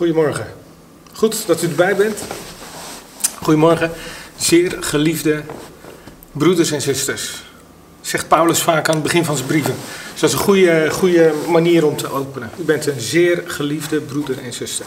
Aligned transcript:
Goedemorgen. 0.00 0.46
Goed 1.12 1.46
dat 1.46 1.62
u 1.62 1.68
erbij 1.68 1.96
bent. 1.96 2.22
Goedemorgen, 3.42 3.90
zeer 4.36 4.76
geliefde 4.80 5.42
broeders 6.32 6.70
en 6.70 6.80
zusters. 6.80 7.42
Zegt 8.00 8.28
Paulus 8.28 8.62
vaak 8.62 8.88
aan 8.88 8.94
het 8.94 9.02
begin 9.02 9.24
van 9.24 9.36
zijn 9.36 9.48
brieven. 9.48 9.74
Dus 10.12 10.20
dat 10.20 10.30
is 10.30 10.36
een 10.36 10.42
goede, 10.42 10.90
goede 10.90 11.32
manier 11.48 11.86
om 11.86 11.96
te 11.96 12.10
openen. 12.10 12.50
U 12.58 12.62
bent 12.62 12.86
een 12.86 13.00
zeer 13.00 13.42
geliefde 13.46 14.00
broeder 14.00 14.38
en 14.38 14.52
zuster. 14.52 14.86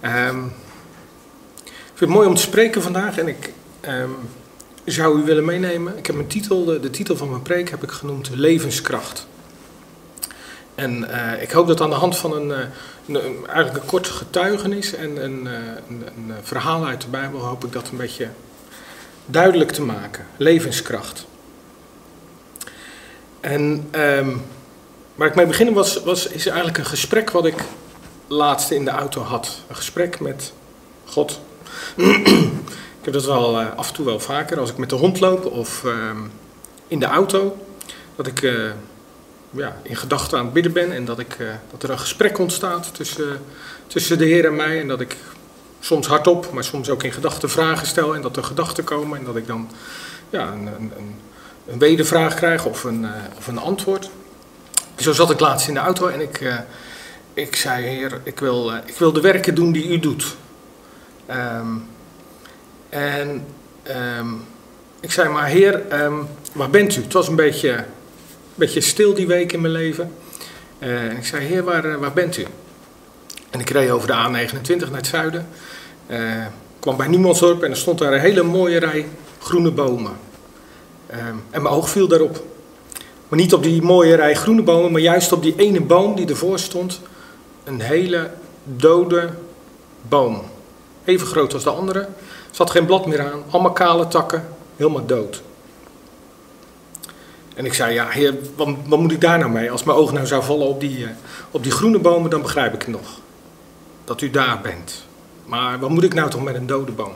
Ehm, 0.00 0.44
ik 1.64 1.72
vind 1.94 2.00
het 2.00 2.08
mooi 2.08 2.28
om 2.28 2.34
te 2.34 2.42
spreken 2.42 2.82
vandaag 2.82 3.18
en 3.18 3.28
ik 3.28 3.52
ehm, 3.80 4.10
zou 4.84 5.20
u 5.20 5.24
willen 5.24 5.44
meenemen. 5.44 5.98
Ik 5.98 6.06
heb 6.06 6.16
mijn 6.16 6.28
titel, 6.28 6.64
de, 6.64 6.80
de 6.80 6.90
titel 6.90 7.16
van 7.16 7.30
mijn 7.30 7.42
preek 7.42 7.70
heb 7.70 7.82
ik 7.82 7.90
genoemd 7.90 8.30
Levenskracht. 8.34 9.26
En 10.76 11.10
eh, 11.10 11.42
ik 11.42 11.50
hoop 11.50 11.66
dat 11.66 11.80
aan 11.80 11.90
de 11.90 11.96
hand 11.96 12.16
van 12.16 12.32
een, 12.32 12.52
eh, 12.52 12.58
een, 13.06 13.46
eigenlijk 13.46 13.76
een 13.76 13.90
kort 13.90 14.06
getuigenis 14.06 14.94
en 14.94 15.24
een, 15.24 15.46
eh, 15.46 15.54
een, 15.88 16.32
verhaal 16.42 16.86
uit 16.86 17.00
de 17.00 17.08
Bijbel, 17.08 17.40
hoop 17.40 17.64
ik 17.64 17.72
dat 17.72 17.88
een 17.90 17.96
beetje 17.96 18.28
duidelijk 19.26 19.70
te 19.70 19.82
maken. 19.82 20.26
Levenskracht. 20.36 21.26
En 23.40 23.88
um, 23.92 24.42
waar 25.14 25.28
ik 25.28 25.34
mee 25.34 25.46
beginnen 25.46 25.74
was, 25.74 26.02
was, 26.02 26.26
is 26.26 26.46
eigenlijk 26.46 26.78
een 26.78 26.86
gesprek 26.86 27.30
wat 27.30 27.46
ik 27.46 27.62
laatst 28.26 28.70
in 28.70 28.84
de 28.84 28.90
auto 28.90 29.22
had. 29.22 29.62
Een 29.68 29.76
gesprek 29.76 30.20
met 30.20 30.52
God. 31.04 31.40
ik 31.96 33.02
heb 33.02 33.12
dat 33.12 33.24
wel 33.24 33.60
af 33.60 33.88
en 33.88 33.94
toe 33.94 34.04
wel 34.04 34.20
vaker 34.20 34.58
als 34.58 34.70
ik 34.70 34.76
met 34.76 34.90
de 34.90 34.96
hond 34.96 35.20
loop 35.20 35.44
of 35.44 35.84
ehm, 35.84 36.18
in 36.88 36.98
de 36.98 37.06
auto. 37.06 37.56
Dat 38.16 38.26
ik 38.26 38.42
ja, 39.50 39.76
in 39.82 39.96
gedachten 39.96 40.38
aan 40.38 40.44
het 40.44 40.54
bidden 40.54 40.72
ben 40.72 40.92
en 40.92 41.04
dat, 41.04 41.18
ik, 41.18 41.36
uh, 41.38 41.48
dat 41.70 41.82
er 41.82 41.90
een 41.90 41.98
gesprek 41.98 42.38
ontstaat 42.38 42.94
tussen, 42.94 43.40
tussen 43.86 44.18
de 44.18 44.24
Heer 44.24 44.44
en 44.46 44.56
mij. 44.56 44.80
En 44.80 44.88
dat 44.88 45.00
ik 45.00 45.16
soms 45.80 46.06
hardop, 46.06 46.52
maar 46.52 46.64
soms 46.64 46.90
ook 46.90 47.02
in 47.02 47.12
gedachten 47.12 47.50
vragen 47.50 47.86
stel 47.86 48.14
en 48.14 48.22
dat 48.22 48.36
er 48.36 48.44
gedachten 48.44 48.84
komen 48.84 49.18
en 49.18 49.24
dat 49.24 49.36
ik 49.36 49.46
dan 49.46 49.70
ja, 50.30 50.52
een, 50.52 50.66
een, 50.66 50.92
een 51.66 51.78
wedervraag 51.78 52.34
krijg 52.34 52.66
of 52.66 52.84
een, 52.84 53.02
uh, 53.02 53.10
of 53.38 53.46
een 53.46 53.58
antwoord. 53.58 54.10
Zo 54.96 55.12
zat 55.12 55.30
ik 55.30 55.40
laatst 55.40 55.68
in 55.68 55.74
de 55.74 55.80
auto 55.80 56.08
en 56.08 56.20
ik, 56.20 56.40
uh, 56.40 56.58
ik 57.34 57.56
zei, 57.56 57.84
Heer, 57.84 58.20
ik 58.22 58.38
wil, 58.38 58.72
ik 58.86 58.94
wil 58.98 59.12
de 59.12 59.20
werken 59.20 59.54
doen 59.54 59.72
die 59.72 59.88
u 59.88 59.98
doet. 59.98 60.36
Um, 61.30 61.88
en 62.88 63.46
um, 64.18 64.44
ik 65.00 65.12
zei, 65.12 65.28
maar 65.28 65.46
Heer, 65.46 66.02
um, 66.02 66.28
waar 66.52 66.70
bent 66.70 66.96
u? 66.96 67.02
Het 67.02 67.12
was 67.12 67.28
een 67.28 67.36
beetje 67.36 67.84
beetje 68.56 68.80
stil 68.80 69.14
die 69.14 69.26
week 69.26 69.52
in 69.52 69.60
mijn 69.60 69.72
leven. 69.72 70.12
Uh, 70.78 71.02
en 71.02 71.16
ik 71.16 71.24
zei, 71.24 71.44
heer, 71.44 71.64
waar, 71.64 71.84
eh, 71.84 71.94
waar 71.96 72.12
bent 72.12 72.36
u? 72.36 72.46
En 73.50 73.60
ik 73.60 73.70
reed 73.70 73.90
over 73.90 74.08
de 74.08 74.12
A29 74.12 74.76
naar 74.76 74.96
het 74.96 75.06
zuiden. 75.06 75.48
Uh, 76.10 76.46
kwam 76.78 76.96
bij 76.96 77.06
Niemandsdorp 77.06 77.62
en 77.62 77.70
er 77.70 77.76
stond 77.76 77.98
daar 77.98 78.12
een 78.12 78.20
hele 78.20 78.42
mooie 78.42 78.78
rij 78.78 79.08
groene 79.38 79.70
bomen. 79.70 80.12
En 81.06 81.42
mijn 81.50 81.66
oog 81.66 81.90
viel 81.90 82.08
daarop. 82.08 82.44
Maar 83.28 83.38
niet 83.38 83.54
op 83.54 83.62
die 83.62 83.82
mooie 83.82 84.14
rij 84.14 84.34
groene 84.34 84.62
bomen, 84.62 84.92
maar 84.92 85.00
juist 85.00 85.32
op 85.32 85.42
die 85.42 85.54
ene 85.56 85.80
boom 85.80 86.14
die 86.16 86.28
ervoor 86.28 86.58
stond. 86.58 87.00
Een 87.64 87.80
hele 87.80 88.30
dode 88.64 89.30
boom. 90.08 90.42
Even 91.04 91.26
groot 91.26 91.54
als 91.54 91.62
de 91.62 91.70
andere. 91.70 91.98
Er 91.98 92.08
zat 92.50 92.70
geen 92.70 92.86
blad 92.86 93.06
meer 93.06 93.20
aan. 93.20 93.42
Allemaal 93.50 93.72
kale 93.72 94.08
takken. 94.08 94.46
Helemaal 94.76 95.06
dood. 95.06 95.42
En 97.56 97.64
ik 97.64 97.74
zei, 97.74 97.94
ja 97.94 98.08
heer, 98.08 98.34
wat, 98.56 98.68
wat, 98.86 98.98
moet 98.98 99.12
ik 99.12 99.20
daar 99.20 99.38
nou 99.38 99.50
mee? 99.50 99.70
Als 99.70 99.84
mijn 99.84 99.98
oog 99.98 100.12
nou 100.12 100.26
zou 100.26 100.44
vallen 100.44 100.66
op 100.66 100.80
die, 100.80 100.98
uh, 100.98 101.08
op 101.50 101.62
die 101.62 101.72
groene 101.72 101.98
bomen, 101.98 102.30
dan 102.30 102.42
begrijp 102.42 102.74
ik 102.74 102.82
het 102.82 102.90
nog. 102.90 103.20
Dat 104.04 104.20
u 104.20 104.30
daar 104.30 104.60
bent. 104.60 105.04
Maar 105.44 105.78
wat 105.78 105.90
moet 105.90 106.02
ik 106.02 106.14
nou 106.14 106.30
toch 106.30 106.42
met 106.42 106.54
een 106.54 106.66
dode 106.66 106.92
boom? 106.92 107.12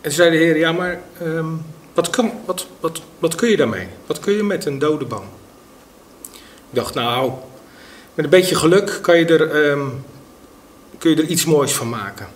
En 0.00 0.12
zei 0.12 0.30
de 0.30 0.36
heer, 0.36 0.56
ja 0.56 0.72
maar 0.72 1.00
um, 1.22 1.64
wat, 1.94 2.10
kan, 2.10 2.32
wat, 2.44 2.66
wat, 2.80 3.02
wat 3.18 3.34
kun 3.34 3.50
je 3.50 3.56
daarmee? 3.56 3.86
Wat 4.06 4.18
kun 4.18 4.32
je 4.32 4.42
met 4.42 4.64
een 4.64 4.78
dode 4.78 5.04
boom? 5.04 5.24
Ik 6.32 6.78
dacht, 6.78 6.94
nou, 6.94 7.32
met 8.14 8.24
een 8.24 8.30
beetje 8.30 8.54
geluk 8.54 8.98
kan 9.02 9.18
je 9.18 9.26
er, 9.26 9.70
um, 9.70 10.04
kun 10.98 11.10
je 11.10 11.16
er 11.16 11.28
iets 11.28 11.44
moois 11.44 11.72
van 11.72 11.88
maken. 11.88 12.26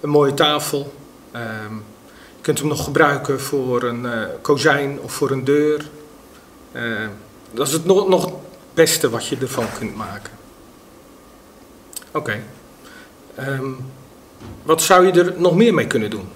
Een 0.00 0.10
mooie 0.10 0.34
tafel, 0.34 0.92
je 1.32 1.80
kunt 2.46 2.58
hem 2.58 2.68
nog 2.68 2.84
gebruiken 2.84 3.40
voor 3.40 3.82
een 3.82 4.04
uh, 4.04 4.22
kozijn 4.42 4.98
of 5.00 5.12
voor 5.12 5.30
een 5.30 5.44
deur. 5.44 5.88
Uh, 6.72 7.08
dat 7.50 7.66
is 7.66 7.72
het 7.72 7.84
nog, 7.84 8.08
nog 8.08 8.24
het 8.24 8.34
beste 8.74 9.10
wat 9.10 9.26
je 9.26 9.36
ervan 9.40 9.66
kunt 9.78 9.96
maken. 9.96 10.32
Oké. 12.12 12.42
Um, 13.38 13.90
wat 14.62 14.82
zou 14.82 15.06
je 15.06 15.12
er 15.12 15.34
nog 15.36 15.56
meer 15.56 15.74
mee 15.74 15.86
kunnen 15.86 16.10
doen? 16.10 16.28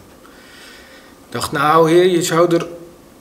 Ik 1.27 1.33
dacht, 1.33 1.53
nou 1.53 1.91
heer, 1.91 2.07
je 2.07 2.23
zou 2.23 2.55
er... 2.55 2.67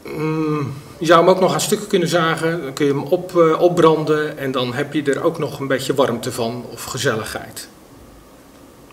Um, 0.06 0.74
je 0.98 1.06
zou 1.06 1.20
hem 1.20 1.30
ook 1.30 1.40
nog 1.40 1.54
aan 1.54 1.62
stukken 1.62 1.88
kunnen 1.88 2.08
zagen. 2.08 2.64
Dan 2.64 2.74
kun 2.74 2.86
je 2.86 2.94
hem 2.94 3.04
op, 3.04 3.32
uh, 3.36 3.62
opbranden 3.62 4.38
en 4.38 4.52
dan 4.52 4.74
heb 4.74 4.94
je 4.94 5.04
er 5.04 5.24
ook 5.24 5.38
nog 5.38 5.60
een 5.60 5.68
beetje 5.68 5.94
warmte 5.94 6.32
van 6.32 6.66
of 6.72 6.84
gezelligheid. 6.84 7.68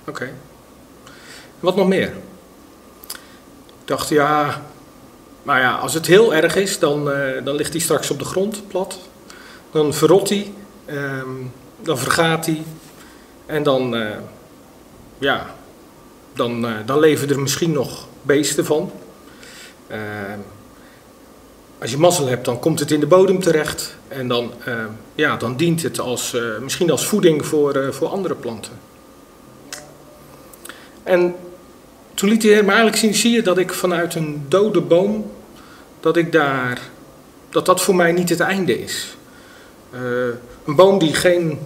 Oké. 0.07 0.33
Wat 1.61 1.77
nog 1.77 1.89
meer? 1.89 2.13
Dacht, 3.87 4.09
ja, 4.09 4.63
maar 5.43 5.61
ja, 5.61 5.75
als 5.75 5.95
het 5.95 6.07
heel 6.07 6.35
erg 6.35 6.57
is, 6.57 6.79
dan, 6.79 7.11
uh, 7.11 7.45
dan 7.45 7.55
ligt 7.55 7.73
hij 7.73 7.81
straks 7.81 8.11
op 8.11 8.19
de 8.19 8.25
grond, 8.25 8.69
plat. 8.69 8.99
Dan 9.71 9.95
verrot 9.95 10.29
hij, 10.29 10.53
um, 10.87 11.53
dan 11.83 11.99
vergaat 11.99 12.47
hij. 12.47 12.63
En 13.47 13.63
dan, 13.63 13.97
uh, 13.97 14.09
ja, 15.19 15.55
dan, 16.33 16.65
uh, 16.65 16.73
dan 16.87 16.99
leven 16.99 17.29
er 17.29 17.41
misschien 17.41 17.73
nog 17.73 18.07
beesten 18.23 18.65
van. 18.65 18.93
Ehm, 19.87 20.39
als 21.79 21.91
je 21.91 21.99
mazzel 21.99 22.27
hebt, 22.27 22.45
dan 22.45 22.59
komt 22.59 22.79
het 22.79 22.91
in 22.91 23.01
de 23.01 23.07
bodem 23.07 23.41
terecht. 23.41 23.97
En 24.09 24.29
dan, 24.29 24.53
ehm, 24.65 24.89
ja, 25.15 25.37
dan 25.37 25.57
dient 25.57 25.83
het 25.83 26.01
als, 26.01 26.37
misschien 26.61 26.91
als 26.91 27.07
voeding 27.07 27.47
voor, 27.47 27.95
voor 27.95 28.09
andere 28.09 28.35
planten. 28.35 28.73
En 31.03 31.35
toen 32.17 32.29
liet 32.29 32.43
de 32.43 32.49
Heer 32.49 32.63
me 32.63 32.69
eigenlijk 32.69 32.97
zien, 32.97 33.15
zie 33.15 33.31
je 33.31 33.43
dat 33.43 33.59
ik 33.59 33.73
vanuit 33.73 34.15
een 34.15 34.45
dode 34.49 34.81
boom, 34.81 35.31
dat 36.01 36.17
ik 36.17 36.33
daar, 36.33 36.81
dat 37.51 37.67
dat 37.67 37.83
voor 37.83 37.95
mij 37.95 38.13
niet 38.13 38.29
het 38.29 38.41
einde 38.41 38.83
is. 38.83 39.17
Uh, 39.95 40.01
een 40.67 40.75
boom 40.75 40.99
die 40.99 41.15
geen, 41.15 41.59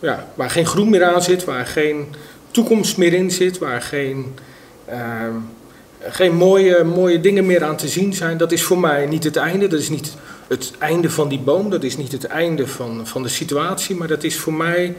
ja, 0.00 0.28
waar 0.34 0.50
geen 0.50 0.66
groen 0.66 0.90
meer 0.90 1.04
aan 1.04 1.22
zit, 1.22 1.44
waar 1.44 1.66
geen 1.66 2.06
toekomst 2.50 2.96
meer 2.96 3.12
in 3.12 3.30
zit, 3.30 3.58
waar 3.58 3.82
geen, 3.82 4.34
uh, 4.90 4.96
geen 6.00 6.34
mooie, 6.34 6.84
mooie 6.84 7.20
dingen 7.20 7.46
meer 7.46 7.64
aan 7.64 7.76
te 7.76 7.88
zien 7.88 8.14
zijn, 8.14 8.36
dat 8.38 8.52
is 8.52 8.62
voor 8.62 8.78
mij 8.78 9.06
niet 9.06 9.24
het 9.24 9.36
einde. 9.36 9.66
Dat 9.66 9.80
is 9.80 9.88
niet 9.88 10.14
het 10.46 10.72
einde 10.78 11.10
van 11.10 11.28
die 11.28 11.40
boom, 11.40 11.70
dat 11.70 11.82
is 11.82 11.96
niet 11.96 12.12
het 12.12 12.24
einde 12.24 12.66
van, 12.66 13.06
van 13.06 13.22
de 13.22 13.28
situatie, 13.28 13.96
maar 13.96 14.08
dat 14.08 14.24
is 14.24 14.38
voor 14.38 14.54
mij 14.54 14.96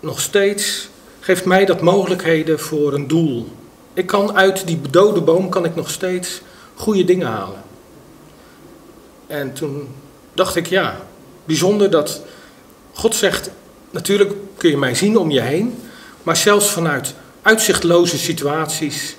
nog 0.00 0.20
steeds, 0.20 0.88
geeft 1.20 1.44
mij 1.44 1.64
dat 1.64 1.80
mogelijkheden 1.80 2.60
voor 2.60 2.94
een 2.94 3.08
doel 3.08 3.52
ik 3.94 4.06
kan 4.06 4.36
uit 4.36 4.66
die 4.66 4.80
dode 4.90 5.20
boom 5.20 5.48
kan 5.48 5.64
ik 5.64 5.74
nog 5.74 5.90
steeds 5.90 6.40
goede 6.74 7.04
dingen 7.04 7.26
halen. 7.26 7.62
En 9.26 9.52
toen 9.52 9.88
dacht 10.34 10.56
ik, 10.56 10.66
ja, 10.66 11.00
bijzonder 11.44 11.90
dat 11.90 12.22
God 12.92 13.14
zegt, 13.14 13.50
natuurlijk 13.90 14.32
kun 14.56 14.70
je 14.70 14.76
mij 14.76 14.94
zien 14.94 15.16
om 15.16 15.30
je 15.30 15.40
heen, 15.40 15.78
maar 16.22 16.36
zelfs 16.36 16.70
vanuit 16.70 17.14
uitzichtloze 17.42 18.18
situaties 18.18 19.16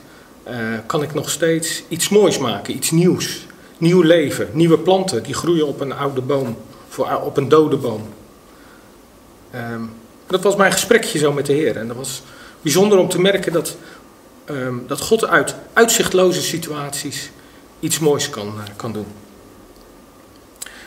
uh, 0.48 0.54
kan 0.86 1.04
ik 1.04 1.14
nog 1.14 1.30
steeds 1.30 1.84
iets 1.88 2.10
moois 2.10 2.38
maken, 2.38 2.76
iets 2.76 2.92
nieuws. 2.92 3.46
Nieuw 3.78 4.02
leven, 4.02 4.50
nieuwe 4.52 4.80
planten 4.80 5.24
die 5.24 5.34
groeien 5.34 5.68
op 5.68 5.80
een 5.80 5.94
oude 5.94 6.22
boom, 6.22 6.58
op 7.24 7.38
een 7.38 7.50
dode 7.50 7.78
boom. 7.78 8.02
Um, 9.56 9.92
dat 10.28 10.44
was 10.44 10.56
mijn 10.56 10.72
gesprekje 10.72 11.20
zo 11.20 11.32
met 11.32 11.46
de 11.46 11.54
Heer. 11.54 11.78
En 11.78 11.88
dat 11.88 11.98
was 11.98 12.22
bijzonder 12.62 12.98
om 12.98 13.10
te 13.10 13.22
merken 13.22 13.54
dat 13.54 13.78
um, 14.50 14.84
dat 14.88 15.02
God 15.02 15.26
uit 15.26 15.56
uitzichtloze 15.74 16.42
situaties 16.42 17.30
iets 17.80 18.00
moois 18.00 18.30
kan, 18.30 18.48
uh, 18.48 18.64
kan 18.76 18.94
doen. 18.94 19.08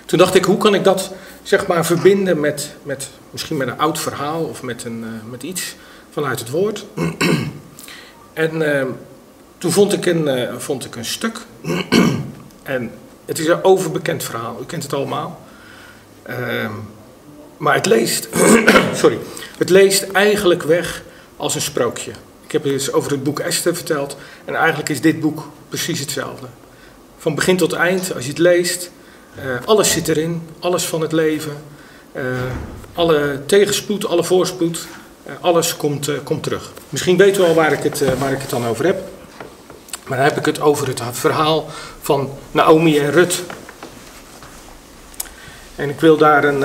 Toen 0.06 0.19
dacht 0.19 0.34
ik, 0.34 0.44
hoe 0.44 0.58
kan 0.58 0.75
ik 0.75 0.84
dat 0.84 1.12
zeg 1.43 1.66
maar 1.66 1.87
verbinden 1.87 2.40
met, 2.40 2.75
met 2.82 3.10
misschien 3.31 3.56
met 3.56 3.69
een 3.69 3.78
oud 3.78 3.99
verhaal 3.99 4.44
of 4.44 4.62
met, 4.62 4.84
een, 4.84 5.00
uh, 5.00 5.31
met 5.31 5.43
iets 5.43 5.76
vanuit 6.10 6.38
het 6.38 6.50
woord. 6.50 6.84
en 8.32 8.60
uh, 8.60 8.84
toen 9.58 9.72
vond 9.72 9.93
ik 9.93 10.06
een, 10.06 10.26
uh, 10.26 10.56
vond 10.56 10.84
ik 10.84 10.96
een 10.96 11.04
stuk. 11.04 11.38
en 12.62 12.90
het 13.25 13.38
is 13.38 13.46
een 13.46 13.64
overbekend 13.64 14.25
verhaal, 14.25 14.58
u 14.61 14.64
kent 14.64 14.82
het 14.82 14.93
allemaal. 14.93 15.40
Ehm, 16.22 16.72
maar 17.56 17.75
het 17.75 17.87
leest, 17.87 18.28
sorry, 18.94 19.19
het 19.58 19.70
leest 19.70 20.02
eigenlijk 20.02 20.62
weg 20.62 21.02
als 21.37 21.54
een 21.54 21.61
sprookje. 21.61 22.12
Ik 22.48 22.54
heb 22.54 22.64
eens 22.64 22.92
over 22.92 23.10
het 23.10 23.22
boek 23.22 23.40
Esther 23.40 23.74
verteld. 23.74 24.16
En 24.44 24.54
eigenlijk 24.54 24.88
is 24.88 25.00
dit 25.00 25.20
boek 25.20 25.48
precies 25.68 26.00
hetzelfde. 26.00 26.46
Van 27.18 27.34
begin 27.34 27.56
tot 27.56 27.72
eind, 27.72 28.14
als 28.14 28.24
je 28.24 28.30
het 28.30 28.38
leest, 28.38 28.90
uh, 29.38 29.44
alles 29.64 29.90
zit 29.90 30.08
erin. 30.08 30.48
Alles 30.58 30.84
van 30.84 31.00
het 31.00 31.12
leven. 31.12 31.52
Uh, 32.12 32.22
alle 32.94 33.40
tegenspoed, 33.46 34.06
alle 34.06 34.24
voorspoed. 34.24 34.86
alles 35.40 35.76
komt, 35.76 36.10
komt 36.24 36.42
terug. 36.42 36.72
Misschien 36.88 37.16
weten 37.16 37.42
we 37.42 37.48
al 37.48 37.54
waar 37.54 37.72
ik, 37.72 37.82
het, 37.82 38.18
waar 38.18 38.32
ik 38.32 38.40
het 38.40 38.50
dan 38.50 38.66
over 38.66 38.84
heb. 38.84 39.00
Maar 40.06 40.18
dan 40.18 40.26
heb 40.26 40.36
ik 40.36 40.44
het 40.44 40.60
over 40.60 40.86
het 40.86 41.02
verhaal 41.12 41.66
van 42.00 42.30
Naomi 42.50 42.98
en 42.98 43.10
Rut. 43.10 43.42
En 45.76 45.88
ik 45.88 46.00
wil 46.00 46.16
daar 46.16 46.44
een 46.44 46.64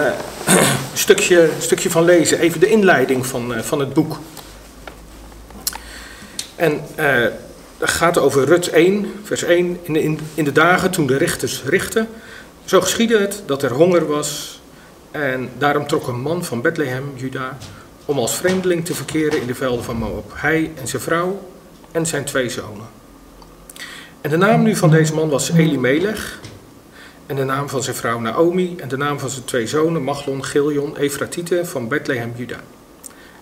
stukje, 0.94 1.50
stukje 1.59 1.89
van 1.89 2.06
lezen. 2.06 2.39
Even 2.39 2.59
de 2.59 2.69
inleiding 2.69 3.25
van, 3.25 3.53
van 3.63 3.79
het 3.79 3.94
boek. 3.94 4.19
En 6.63 6.81
uh, 7.00 7.25
het 7.77 7.89
gaat 7.89 8.18
over 8.18 8.45
Rut 8.45 8.69
1, 8.69 9.13
vers 9.24 9.44
1. 9.44 9.77
In 9.81 9.94
de, 9.94 10.01
in, 10.33 10.44
de 10.44 10.51
dagen 10.51 10.92
toen 10.92 11.07
de 11.07 11.18
richters 11.18 11.63
richten, 11.63 12.07
zo 12.65 12.81
geschiedde 12.81 13.18
het 13.18 13.44
dat 13.45 13.63
er 13.63 13.71
honger 13.71 14.07
was. 14.07 14.62
En 15.12 15.50
daarom 15.57 15.88
trok 15.88 16.07
een 16.07 16.21
man 16.21 16.44
van 16.44 16.62
Bethlehem, 16.62 17.12
Juda, 17.15 17.57
om 18.06 18.18
als 18.18 18.36
vreemdeling 18.36 18.86
te 18.86 18.94
verkeren 18.94 19.42
in 19.42 19.48
de 19.48 19.56
velden 19.56 19.83
van 19.83 19.95
Moab. 19.95 20.31
Hij 20.36 20.71
en 20.75 20.88
zijn 20.88 21.01
vrouw 21.01 21.50
en 21.92 22.06
zijn 22.06 22.24
twee 22.24 22.50
zonen. 22.50 22.88
En 24.21 24.30
de 24.30 24.38
naam 24.38 24.63
nu 24.63 24.75
van 24.75 24.89
deze 24.89 25.13
man 25.13 25.30
was 25.30 25.51
Elimelech. 25.51 26.39
En 27.25 27.36
de 27.36 27.44
naam 27.44 27.69
van 27.69 27.83
zijn 27.83 27.95
vrouw 27.95 28.19
Naomi. 28.19 28.75
En 28.77 28.88
de 28.88 28.98
naam 28.98 29.19
van 29.19 29.30
zijn 29.30 29.45
twee 29.45 29.68
zonen 29.68 30.04
Machlon, 30.04 30.44
Giljon, 30.44 30.98
Efratite 30.98 31.65
van 31.65 31.88
Bethlehem, 31.88 32.33
Juda. 32.36 32.60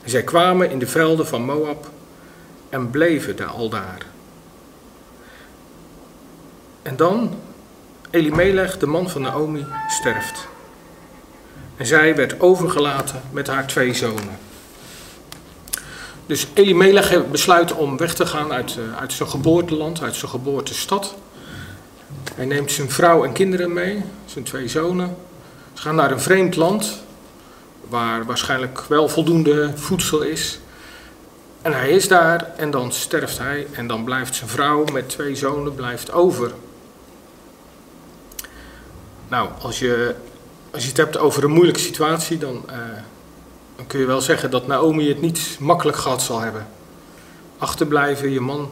En 0.04 0.10
zij 0.10 0.24
kwamen 0.24 0.72
in 0.72 0.80
de 0.80 0.88
velden 0.88 1.28
van 1.28 1.42
Moab 1.42 1.90
en 2.72 2.90
bleven 2.90 3.36
daar 3.36 3.48
al 3.48 3.70
daar. 3.70 4.06
En 6.82 6.96
dan, 6.96 7.40
Elimelech, 8.10 8.78
de 8.78 8.88
man 8.88 9.10
van 9.10 9.22
Naomi, 9.22 9.66
sterft. 9.88 10.48
En 11.78 11.86
zij 11.86 12.16
werd 12.16 12.40
overgelaten 12.40 13.22
met 13.32 13.48
haar 13.48 13.68
twee 13.68 13.94
zonen. 13.94 14.40
Dus 16.26 16.48
Elimelech 16.54 17.30
besluit 17.30 17.74
om 17.74 17.98
weg 17.98 18.14
te 18.14 18.26
gaan 18.26 18.52
uit, 18.52 18.78
eh, 18.78 19.00
uit 19.00 19.14
zijn 19.14 19.30
geboorteland, 19.30 20.02
uit 20.02 20.16
zijn 20.16 20.32
geboortestad. 20.32 21.16
Hij 22.36 22.46
neemt 22.46 22.72
zijn 22.72 22.92
vrouw 22.92 23.24
en 23.24 23.34
kinderen 23.34 23.74
mee, 23.74 24.04
zijn 24.26 24.44
twee 24.44 24.68
zonen. 24.68 25.16
Ze 25.74 25.82
gaan 25.82 25.96
naar 25.96 26.12
een 26.12 26.20
vreemd 26.20 26.56
land, 26.56 27.04
waar 27.90 28.26
waarschijnlijk 28.26 28.82
wel 28.88 29.10
voldoende 29.10 29.72
voedsel 29.76 30.22
is. 30.22 30.60
En 31.62 31.74
hij 31.74 31.90
is 31.90 32.08
daar 32.08 32.54
en 32.56 32.72
dan 32.72 32.92
sterft 32.92 33.38
hij 33.38 33.68
en 33.72 33.88
dan 33.88 34.04
blijft 34.04 34.36
zijn 34.36 34.50
vrouw 34.50 34.86
met 34.94 35.10
twee 35.10 35.36
zonen 35.36 35.76
blijft 35.76 36.12
over. 36.12 36.52
Nou, 39.28 39.50
als 39.62 39.80
je, 39.80 40.16
als 40.72 40.82
je 40.82 40.88
het 40.88 40.98
hebt 40.98 41.18
over 41.18 41.44
een 41.44 41.52
moeilijke 41.52 41.80
situatie, 41.80 42.38
dan, 42.38 42.64
uh, 42.70 42.76
dan 43.76 43.88
kun 43.88 44.00
je 44.00 44.06
wel 44.06 44.22
zeggen 44.22 44.52
dat 44.52 44.68
Naomi 44.68 45.08
het 45.08 45.22
niet 45.22 45.58
makkelijk 45.60 45.98
gehad 45.98 46.22
zal 46.22 46.40
hebben. 46.40 46.68
Achterblijven, 47.58 48.32
je 48.32 48.40
man 48.40 48.70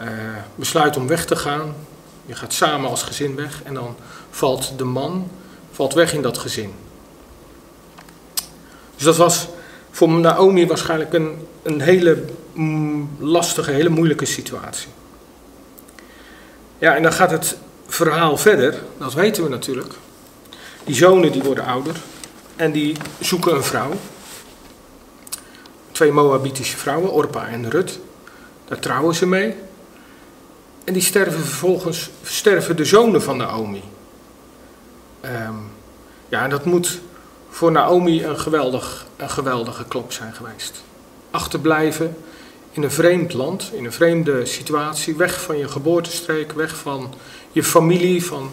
uh, 0.00 0.06
besluit 0.54 0.96
om 0.96 1.06
weg 1.06 1.24
te 1.24 1.36
gaan. 1.36 1.74
Je 2.26 2.34
gaat 2.34 2.52
samen 2.52 2.90
als 2.90 3.02
gezin 3.02 3.36
weg 3.36 3.62
en 3.62 3.74
dan 3.74 3.96
valt 4.30 4.78
de 4.78 4.84
man 4.84 5.30
valt 5.72 5.94
weg 5.94 6.12
in 6.12 6.22
dat 6.22 6.38
gezin. 6.38 6.74
Dus 8.96 9.04
dat 9.04 9.16
was 9.16 9.48
voor 9.92 10.08
Naomi 10.08 10.66
waarschijnlijk 10.66 11.12
een, 11.12 11.46
een 11.62 11.80
hele 11.80 12.24
mm, 12.52 13.10
lastige, 13.18 13.70
hele 13.70 13.88
moeilijke 13.88 14.24
situatie. 14.24 14.88
Ja, 16.78 16.96
en 16.96 17.02
dan 17.02 17.12
gaat 17.12 17.30
het 17.30 17.56
verhaal 17.86 18.36
verder, 18.36 18.74
dat 18.98 19.14
weten 19.14 19.42
we 19.42 19.48
natuurlijk. 19.48 19.94
Die 20.84 20.94
zonen 20.94 21.32
die 21.32 21.42
worden 21.42 21.64
ouder 21.64 21.96
en 22.56 22.72
die 22.72 22.96
zoeken 23.20 23.54
een 23.54 23.62
vrouw. 23.62 23.92
Twee 25.92 26.12
Moabitische 26.12 26.76
vrouwen, 26.76 27.12
Orpa 27.12 27.46
en 27.46 27.70
Rut. 27.70 27.98
Daar 28.64 28.78
trouwen 28.78 29.14
ze 29.14 29.26
mee. 29.26 29.54
En 30.84 30.92
die 30.92 31.02
sterven 31.02 31.40
vervolgens, 31.40 32.10
sterven 32.22 32.76
de 32.76 32.84
zonen 32.84 33.22
van 33.22 33.36
Naomi. 33.36 33.82
Um, 35.24 35.70
ja, 36.28 36.42
en 36.44 36.50
dat 36.50 36.64
moet 36.64 37.00
voor 37.52 37.72
Naomi 37.72 38.24
een, 38.24 38.38
geweldig, 38.38 39.06
een 39.16 39.30
geweldige 39.30 39.84
klop 39.84 40.12
zijn 40.12 40.34
geweest. 40.34 40.82
Achterblijven 41.30 42.16
in 42.70 42.82
een 42.82 42.90
vreemd 42.90 43.32
land, 43.32 43.70
in 43.72 43.84
een 43.84 43.92
vreemde 43.92 44.46
situatie, 44.46 45.16
weg 45.16 45.42
van 45.42 45.58
je 45.58 45.68
geboortestreek, 45.68 46.52
weg 46.52 46.76
van 46.76 47.14
je 47.52 47.64
familie, 47.64 48.24
van 48.24 48.50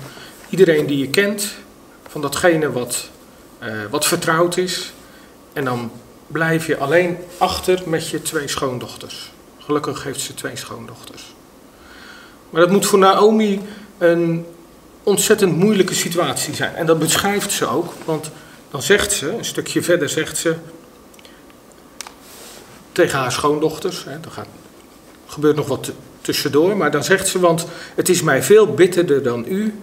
iedereen 0.49 0.85
die 0.85 0.97
je 0.97 1.09
kent, 1.09 1.53
van 2.07 2.21
datgene 2.21 2.71
wat, 2.71 3.09
uh, 3.63 3.69
wat 3.89 4.05
vertrouwd 4.05 4.57
is. 4.57 4.93
En 5.53 5.65
dan 5.65 5.91
blijf 6.27 6.67
je 6.67 6.77
alleen 6.77 7.17
achter 7.37 7.81
met 7.85 8.09
je 8.09 8.21
twee 8.21 8.47
schoondochters. 8.47 9.31
Gelukkig 9.57 10.03
heeft 10.03 10.21
ze 10.21 10.33
twee 10.33 10.55
schoondochters. 10.55 11.23
Maar 12.49 12.61
dat 12.61 12.71
moet 12.71 12.85
voor 12.85 12.99
Naomi 12.99 13.61
een 13.97 14.45
ontzettend 15.03 15.55
moeilijke 15.55 15.93
situatie 15.93 16.55
zijn. 16.55 16.75
En 16.75 16.85
dat 16.85 16.99
beschrijft 16.99 17.51
ze 17.51 17.67
ook, 17.67 17.93
want 18.05 18.31
dan 18.69 18.81
zegt 18.81 19.11
ze, 19.11 19.29
een 19.29 19.45
stukje 19.45 19.83
verder 19.83 20.09
zegt 20.09 20.37
ze 20.37 20.55
tegen 22.91 23.19
haar 23.19 23.31
schoondochters, 23.31 24.03
hè, 24.03 24.11
er 24.11 24.31
gaat, 24.31 24.47
gebeurt 25.25 25.55
nog 25.55 25.67
wat 25.67 25.91
tussendoor, 26.21 26.77
maar 26.77 26.91
dan 26.91 27.03
zegt 27.03 27.27
ze, 27.27 27.39
want 27.39 27.65
het 27.95 28.09
is 28.09 28.21
mij 28.21 28.43
veel 28.43 28.73
bitterder 28.73 29.23
dan 29.23 29.45
u. 29.47 29.79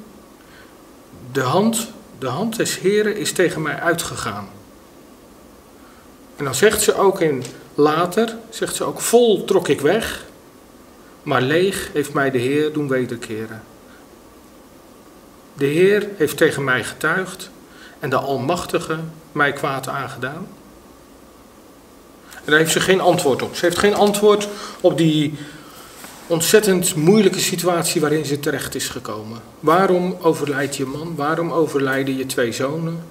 De 1.32 1.40
hand, 1.40 1.88
de 2.18 2.26
hand 2.26 2.56
des 2.56 2.78
Heren 2.78 3.16
is 3.16 3.32
tegen 3.32 3.62
mij 3.62 3.80
uitgegaan. 3.80 4.48
En 6.36 6.44
dan 6.44 6.54
zegt 6.54 6.82
ze 6.82 6.94
ook 6.94 7.20
in 7.20 7.44
later, 7.74 8.36
zegt 8.50 8.74
ze 8.74 8.84
ook, 8.84 9.00
vol 9.00 9.44
trok 9.44 9.68
ik 9.68 9.80
weg, 9.80 10.24
maar 11.22 11.42
leeg 11.42 11.90
heeft 11.92 12.12
mij 12.12 12.30
de 12.30 12.38
Heer 12.38 12.72
doen 12.72 12.88
wederkeren. 12.88 13.62
De 15.52 15.66
Heer 15.66 16.08
heeft 16.16 16.36
tegen 16.36 16.64
mij 16.64 16.84
getuigd 16.84 17.50
en 17.98 18.10
de 18.10 18.16
Almachtige 18.16 18.98
mij 19.32 19.52
kwaad 19.52 19.88
aangedaan. 19.88 20.46
En 22.30 22.52
daar 22.52 22.58
heeft 22.58 22.72
ze 22.72 22.80
geen 22.80 23.00
antwoord 23.00 23.42
op. 23.42 23.56
Ze 23.56 23.64
heeft 23.64 23.78
geen 23.78 23.94
antwoord 23.94 24.48
op 24.80 24.98
die 24.98 25.34
ontzettend 26.26 26.94
moeilijke 26.94 27.40
situatie 27.40 28.00
waarin 28.00 28.24
ze 28.24 28.40
terecht 28.40 28.74
is 28.74 28.88
gekomen. 28.88 29.40
Waarom 29.60 30.16
overlijdt 30.20 30.76
je 30.76 30.84
man? 30.84 31.14
Waarom 31.16 31.52
overlijden 31.52 32.16
je 32.16 32.26
twee 32.26 32.52
zonen? 32.52 33.04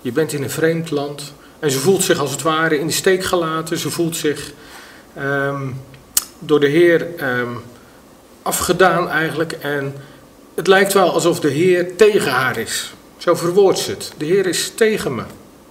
Je 0.00 0.12
bent 0.12 0.32
in 0.32 0.42
een 0.42 0.50
vreemd 0.50 0.90
land 0.90 1.32
en 1.58 1.70
ze 1.70 1.78
voelt 1.78 2.02
zich 2.02 2.18
als 2.18 2.30
het 2.30 2.42
ware 2.42 2.78
in 2.78 2.86
de 2.86 2.92
steek 2.92 3.24
gelaten. 3.24 3.78
Ze 3.78 3.90
voelt 3.90 4.16
zich 4.16 4.52
um, 5.18 5.80
door 6.38 6.60
de 6.60 6.66
Heer 6.66 7.06
um, 7.38 7.62
afgedaan 8.42 9.08
eigenlijk. 9.08 9.52
En 9.52 9.94
het 10.54 10.66
lijkt 10.66 10.92
wel 10.92 11.12
alsof 11.12 11.40
de 11.40 11.50
Heer 11.50 11.96
tegen 11.96 12.32
haar 12.32 12.58
is. 12.58 12.92
Zo 13.24 13.34
verwoordt 13.34 13.78
ze 13.78 13.90
het. 13.90 14.12
De 14.16 14.24
Heer 14.24 14.46
is 14.46 14.72
tegen 14.74 15.14
me. 15.14 15.22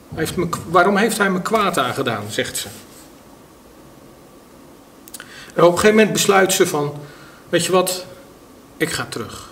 Hij 0.09 0.19
heeft 0.23 0.35
me. 0.35 0.47
Waarom 0.69 0.97
heeft 0.97 1.17
hij 1.17 1.29
me 1.29 1.41
kwaad 1.41 1.77
aangedaan, 1.77 2.23
zegt 2.29 2.57
ze. 2.57 2.67
En 5.53 5.63
op 5.63 5.71
een 5.71 5.77
gegeven 5.77 5.95
moment 5.95 6.13
besluit 6.13 6.53
ze 6.53 6.67
van, 6.67 6.93
weet 7.49 7.65
je 7.65 7.71
wat, 7.71 8.05
ik 8.77 8.89
ga 8.89 9.05
terug. 9.09 9.49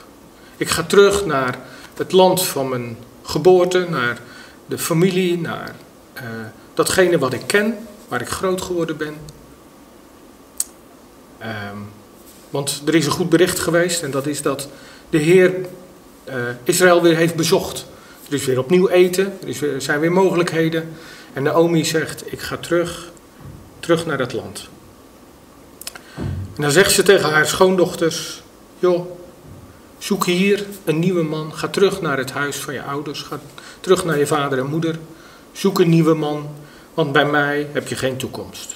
Ik 0.57 0.69
ga 0.69 0.83
terug 0.83 1.25
naar 1.25 1.59
het 1.93 2.11
land 2.11 2.43
van 2.43 2.69
mijn 2.69 2.97
geboorte, 3.23 3.87
naar 3.89 4.19
de 4.65 4.77
familie, 4.77 5.37
naar 5.37 5.75
uh, 6.15 6.21
datgene 6.73 7.17
wat 7.17 7.33
ik 7.33 7.47
ken, 7.47 7.77
waar 8.07 8.21
ik 8.21 8.29
groot 8.29 8.61
geworden 8.61 8.97
ben. 8.97 9.15
Um, 11.41 11.91
want 12.49 12.81
er 12.85 12.95
is 12.95 13.05
een 13.05 13.11
goed 13.11 13.29
bericht 13.29 13.59
geweest 13.59 14.03
en 14.03 14.11
dat 14.11 14.27
is 14.27 14.41
dat 14.41 14.67
de 15.09 15.17
Heer 15.17 15.55
uh, 16.29 16.35
Israël 16.63 17.01
weer 17.01 17.15
heeft 17.15 17.35
bezocht. 17.35 17.89
Er 18.31 18.37
is 18.37 18.45
weer 18.45 18.59
opnieuw 18.59 18.87
eten, 18.87 19.25
er, 19.25 19.57
weer, 19.59 19.73
er 19.73 19.81
zijn 19.81 19.99
weer 19.99 20.11
mogelijkheden. 20.11 20.89
En 21.33 21.43
Naomi 21.43 21.85
zegt, 21.85 22.31
ik 22.31 22.39
ga 22.39 22.57
terug, 22.57 23.11
terug 23.79 24.05
naar 24.05 24.17
dat 24.17 24.33
land. 24.33 24.69
En 26.55 26.61
dan 26.61 26.71
zegt 26.71 26.91
ze 26.91 27.03
tegen 27.03 27.29
haar 27.29 27.45
schoondochters: 27.45 28.41
Joh, 28.79 29.11
zoek 29.97 30.25
hier 30.25 30.65
een 30.85 30.99
nieuwe 30.99 31.23
man. 31.23 31.53
Ga 31.55 31.67
terug 31.67 32.01
naar 32.01 32.17
het 32.17 32.31
huis 32.31 32.55
van 32.55 32.73
je 32.73 32.81
ouders. 32.81 33.21
Ga 33.21 33.39
terug 33.79 34.05
naar 34.05 34.17
je 34.17 34.27
vader 34.27 34.59
en 34.59 34.65
moeder. 34.65 34.99
Zoek 35.51 35.79
een 35.79 35.89
nieuwe 35.89 36.13
man, 36.13 36.49
want 36.93 37.11
bij 37.11 37.25
mij 37.25 37.67
heb 37.71 37.87
je 37.87 37.95
geen 37.95 38.17
toekomst. 38.17 38.75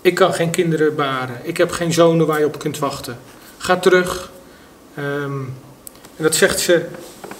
Ik 0.00 0.14
kan 0.14 0.34
geen 0.34 0.50
kinderen 0.50 0.94
baren. 0.94 1.40
Ik 1.42 1.56
heb 1.56 1.70
geen 1.70 1.92
zonen 1.92 2.26
waar 2.26 2.38
je 2.38 2.46
op 2.46 2.58
kunt 2.58 2.78
wachten. 2.78 3.18
Ga 3.58 3.76
terug. 3.76 4.30
Um, 4.98 5.54
en 6.16 6.22
dat 6.22 6.34
zegt, 6.34 6.60
ze, 6.60 6.86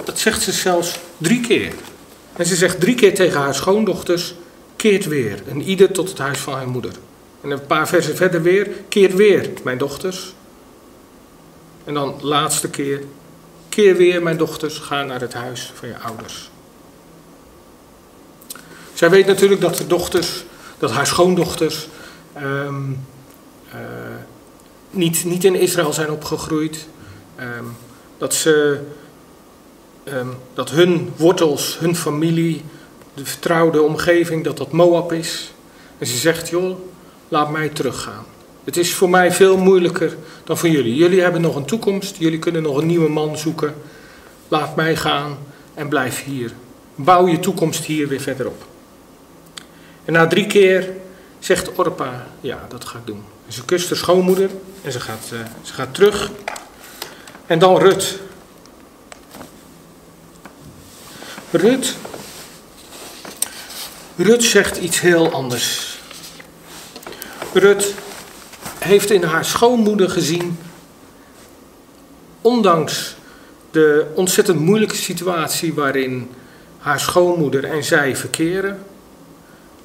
dat 0.04 0.18
zegt 0.18 0.42
ze 0.42 0.52
zelfs 0.52 0.98
drie 1.16 1.40
keer. 1.40 1.72
En 2.32 2.46
ze 2.46 2.56
zegt 2.56 2.80
drie 2.80 2.94
keer 2.94 3.14
tegen 3.14 3.40
haar 3.40 3.54
schoondochters: 3.54 4.34
keert 4.76 5.06
weer. 5.06 5.42
En 5.48 5.62
ieder 5.62 5.92
tot 5.92 6.08
het 6.08 6.18
huis 6.18 6.38
van 6.38 6.54
haar 6.54 6.68
moeder. 6.68 6.92
En 7.40 7.50
een 7.50 7.66
paar 7.66 7.88
versen 7.88 8.16
verder 8.16 8.42
weer, 8.42 8.68
keer 8.88 9.16
weer, 9.16 9.50
mijn 9.62 9.78
dochters. 9.78 10.34
En 11.84 11.94
dan 11.94 12.14
laatste 12.20 12.70
keer, 12.70 13.02
keer 13.68 13.96
weer, 13.96 14.22
mijn 14.22 14.36
dochters, 14.36 14.78
ga 14.78 15.02
naar 15.02 15.20
het 15.20 15.34
huis 15.34 15.72
van 15.74 15.88
je 15.88 15.98
ouders. 15.98 16.50
Zij 18.94 19.10
weet 19.10 19.26
natuurlijk 19.26 19.60
dat 19.60 19.76
de 19.76 19.86
dochters, 19.86 20.44
dat 20.78 20.90
haar 20.90 21.06
schoondochters 21.06 21.88
ehm, 22.32 22.92
eh, 23.70 23.78
niet, 24.90 25.24
niet 25.24 25.44
in 25.44 25.54
Israël 25.54 25.92
zijn 25.92 26.10
opgegroeid. 26.10 26.88
Ehm, 27.36 27.64
dat, 28.18 28.34
ze, 28.34 28.80
dat 30.54 30.70
hun 30.70 31.12
wortels, 31.16 31.78
hun 31.78 31.96
familie, 31.96 32.64
de 33.14 33.24
vertrouwde 33.24 33.82
omgeving, 33.82 34.44
dat 34.44 34.56
dat 34.56 34.72
Moab 34.72 35.12
is. 35.12 35.52
En 35.98 36.06
ze 36.06 36.16
zegt, 36.16 36.48
joh, 36.48 36.78
laat 37.28 37.50
mij 37.50 37.68
teruggaan. 37.68 38.24
Het 38.64 38.76
is 38.76 38.94
voor 38.94 39.10
mij 39.10 39.32
veel 39.32 39.56
moeilijker 39.56 40.16
dan 40.44 40.58
voor 40.58 40.68
jullie. 40.68 40.94
Jullie 40.94 41.20
hebben 41.20 41.40
nog 41.40 41.56
een 41.56 41.64
toekomst, 41.64 42.16
jullie 42.18 42.38
kunnen 42.38 42.62
nog 42.62 42.76
een 42.76 42.86
nieuwe 42.86 43.08
man 43.08 43.38
zoeken. 43.38 43.74
Laat 44.48 44.76
mij 44.76 44.96
gaan 44.96 45.38
en 45.74 45.88
blijf 45.88 46.24
hier. 46.24 46.52
Bouw 46.94 47.28
je 47.28 47.38
toekomst 47.38 47.84
hier 47.84 48.08
weer 48.08 48.20
verder 48.20 48.46
op. 48.46 48.64
En 50.04 50.12
na 50.12 50.26
drie 50.26 50.46
keer 50.46 50.92
zegt 51.38 51.78
Orpa, 51.78 52.26
ja, 52.40 52.66
dat 52.68 52.84
ga 52.84 52.98
ik 52.98 53.06
doen. 53.06 53.24
En 53.46 53.52
ze 53.52 53.64
kust 53.64 53.88
haar 53.88 53.98
schoonmoeder 53.98 54.50
en 54.82 54.92
ze 54.92 55.00
gaat, 55.00 55.30
uh, 55.32 55.38
ze 55.62 55.72
gaat 55.72 55.94
terug. 55.94 56.30
En 57.46 57.58
dan 57.58 57.78
Rut. 57.78 58.18
Rut. 61.56 61.96
Rut 64.16 64.44
zegt 64.44 64.76
iets 64.76 65.00
heel 65.00 65.32
anders. 65.32 65.98
Rut 67.52 67.94
heeft 68.78 69.10
in 69.10 69.22
haar 69.22 69.44
schoonmoeder 69.44 70.10
gezien, 70.10 70.58
ondanks 72.40 73.16
de 73.70 74.06
ontzettend 74.14 74.60
moeilijke 74.60 74.96
situatie 74.96 75.74
waarin 75.74 76.30
haar 76.78 77.00
schoonmoeder 77.00 77.64
en 77.64 77.84
zij 77.84 78.16
verkeren, 78.16 78.82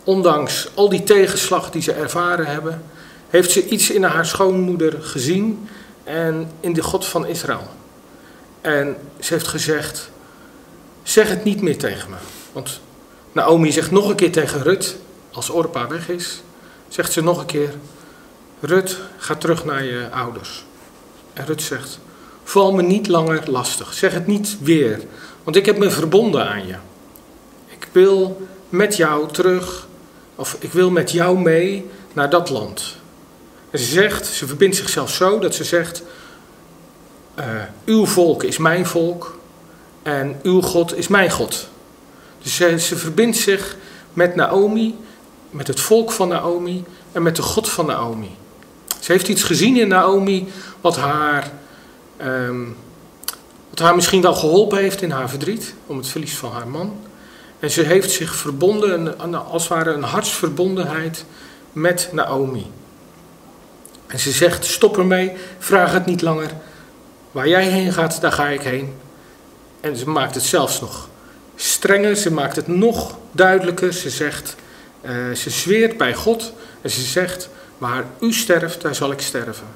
ondanks 0.04 0.70
al 0.74 0.90
die 0.90 1.04
tegenslag 1.04 1.72
die 1.72 1.82
ze 1.82 1.92
ervaren 1.92 2.46
hebben, 2.46 2.84
heeft 3.30 3.52
ze 3.52 3.68
iets 3.68 3.90
in 3.90 4.04
haar 4.04 4.26
schoonmoeder 4.26 5.04
gezien 5.04 5.68
en 6.04 6.52
in 6.60 6.74
de 6.74 6.84
God 6.84 7.06
van 7.06 7.26
Israël. 7.26 7.68
En 8.62 8.96
ze 9.20 9.34
heeft 9.34 9.48
gezegd: 9.48 10.10
Zeg 11.12 11.30
het 11.30 11.44
niet 11.44 11.62
meer 11.62 11.78
tegen 11.78 12.10
me. 12.10 12.16
Want 12.52 12.80
Naomi 13.32 13.72
zegt 13.72 13.92
nog 13.92 14.10
een 14.10 14.16
keer 14.16 14.32
tegen 14.32 14.64
Rut, 14.64 14.98
als 15.32 15.50
Orpa 15.50 15.88
weg 15.88 16.10
is, 16.10 16.42
zegt 16.88 17.12
ze 17.12 17.24
nog 17.24 17.40
een 17.40 17.46
keer: 17.46 17.74
Rut, 18.60 18.98
ga 19.18 19.36
terug 19.36 19.66
naar 19.66 19.84
je 19.84 20.08
ouders. 20.12 20.66
En 21.34 21.46
Rut 21.46 21.62
zegt: 21.62 22.00
Val 22.44 22.74
me 22.74 22.82
niet 22.82 23.08
langer 23.08 23.52
lastig. 23.52 23.94
Zeg 23.94 24.14
het 24.14 24.28
niet 24.28 24.58
weer, 24.62 25.02
want 25.44 25.56
ik 25.56 25.66
heb 25.66 25.78
me 25.78 25.90
verbonden 25.90 26.48
aan 26.48 26.68
je. 26.68 26.76
Ik 27.68 27.88
wil 27.92 28.48
met 28.70 28.96
jou 28.96 29.32
terug, 29.32 29.88
of 30.36 30.56
ik 30.60 30.72
wil 30.72 30.92
met 30.92 31.12
jou 31.12 31.40
mee 31.40 31.90
naar 32.14 32.30
dat 32.30 32.50
land. 32.50 32.96
En 33.70 33.80
ze 33.80 33.86
zegt, 33.86 34.26
ze 34.26 34.48
verbindt 34.48 34.76
zichzelf 34.76 35.12
zo 35.12 35.40
dat 35.40 35.56
ze 35.56 35.64
zegt: 35.64 36.04
uh, 37.40 37.46
Uw 37.86 38.06
volk 38.06 38.44
is 38.44 38.58
mijn 38.58 38.86
volk 38.86 39.40
en 40.04 40.40
uw 40.44 40.62
God 40.62 40.98
is 40.98 41.08
mijn 41.08 41.30
God. 41.30 41.68
Dus 42.42 42.56
ze, 42.56 42.98
verbindt 42.98 43.38
zich 43.38 43.76
met 44.14 44.36
Naomi, 44.36 44.96
met 45.50 45.68
het 45.68 45.80
volk 45.80 46.12
van 46.12 46.28
Naomi 46.28 46.84
en 47.12 47.22
met 47.22 47.36
de 47.36 47.42
God 47.42 47.70
van 47.70 47.86
Naomi. 47.86 48.36
Ze 49.00 49.12
heeft 49.12 49.28
iets 49.28 49.44
gezien 49.44 49.78
in 49.78 49.88
Naomi 49.88 50.48
wat 50.82 50.98
haar, 50.98 51.52
um, 52.24 52.78
wat 53.70 53.80
haar 53.80 53.96
misschien 53.96 54.22
wel 54.22 54.34
geholpen 54.36 54.78
heeft 54.78 55.02
in 55.02 55.12
haar 55.12 55.30
verdriet 55.30 55.74
om 55.86 55.98
het 55.98 56.08
verlies 56.08 56.36
van 56.36 56.52
haar 56.52 56.68
man. 56.68 57.00
En 57.60 57.72
ze 57.72 57.82
heeft 57.82 58.12
zich 58.12 58.36
verbonden, 58.36 59.20
als 59.46 59.64
het 59.64 59.72
ware 59.72 59.92
een 59.92 60.04
hartsverbondenheid 60.04 61.26
met 61.72 62.10
Naomi. 62.12 62.72
En 64.08 64.20
ze 64.20 64.32
zegt: 64.32 64.66
Stop 64.66 64.98
ermee, 64.98 65.32
vraag 65.60 65.94
het 65.94 66.06
niet 66.06 66.22
langer. 66.22 66.52
Waar 67.32 67.48
jij 67.48 67.68
heen 67.68 67.94
gaat, 67.94 68.22
daar 68.22 68.32
ga 68.32 68.48
ik 68.48 68.62
heen. 68.62 68.94
En 69.82 69.96
ze 69.96 70.10
maakt 70.10 70.36
het 70.36 70.44
zelfs 70.44 70.82
nog 70.82 71.10
strenger, 71.56 72.16
ze 72.16 72.32
maakt 72.32 72.56
het 72.56 72.68
nog 72.68 73.18
duidelijker. 73.32 73.94
Ze 73.94 74.10
zegt: 74.10 74.56
uh, 75.06 75.36
Ze 75.36 75.50
zweert 75.50 75.98
bij 75.98 76.14
God 76.14 76.54
en 76.82 76.90
ze 76.90 77.02
zegt: 77.02 77.50
Waar 77.78 78.06
u 78.20 78.34
sterft, 78.34 78.82
daar 78.82 78.96
zal 78.96 79.12
ik 79.12 79.22
sterven. 79.22 79.68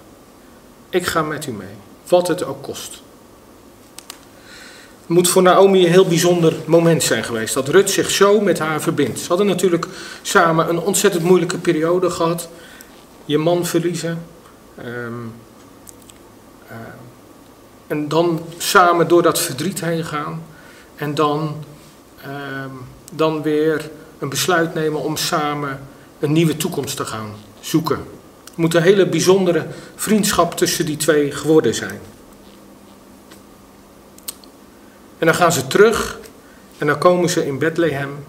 Ik 0.90 1.06
ga 1.06 1.22
met 1.22 1.46
u 1.46 1.52
mee, 1.52 1.76
wat 2.08 2.28
het 2.28 2.44
ook 2.44 2.64
kost. 2.64 3.04
Het 5.00 5.14
moet 5.16 5.30
voor 5.30 5.42
Naomi 5.42 5.86
een 5.86 5.92
heel 5.92 6.08
bijzonder 6.08 6.54
moment 6.66 7.04
zijn 7.04 7.24
geweest. 7.24 7.54
Dat 7.54 7.68
Rut 7.68 7.90
zich 7.90 8.12
zo 8.12 8.40
met 8.40 8.60
haar 8.60 8.82
verbindt. 8.82 9.20
Ze 9.20 9.28
hadden 9.28 9.48
natuurlijk 9.48 9.88
samen 10.22 10.70
een 10.70 10.80
ontzettend 10.80 11.24
moeilijke 11.24 11.58
periode 11.58 12.10
gehad 12.10 12.50
je 13.26 13.38
man 13.38 13.66
verliezen. 13.66 14.26
Um, 14.86 15.34
en 17.96 18.08
dan 18.08 18.46
samen 18.58 19.08
door 19.08 19.22
dat 19.22 19.40
verdriet 19.40 19.82
heen 19.82 20.04
gaan. 20.04 20.44
En 20.96 21.16
dan, 21.16 21.64
um, 22.26 22.72
dan 23.14 23.42
weer 23.42 23.90
een 24.20 24.30
besluit 24.30 24.74
nemen 24.74 25.02
om 25.02 25.18
samen 25.18 25.80
een 26.20 26.32
nieuwe 26.32 26.58
toekomst 26.58 26.98
te 26.98 27.06
gaan 27.06 27.34
zoeken. 27.60 28.00
Het 28.46 28.56
moet 28.56 28.74
een 28.74 28.82
hele 28.82 29.08
bijzondere 29.08 29.68
vriendschap 29.96 30.58
tussen 30.58 30.86
die 30.86 30.98
twee 30.98 31.32
geworden 31.32 31.76
zijn. 31.76 32.00
En 35.18 35.26
dan 35.26 35.36
gaan 35.36 35.52
ze 35.52 35.68
terug 35.68 36.20
en 36.78 36.88
dan 36.88 36.98
komen 36.98 37.30
ze 37.30 37.46
in 37.46 37.58
Bethlehem. 37.58 38.26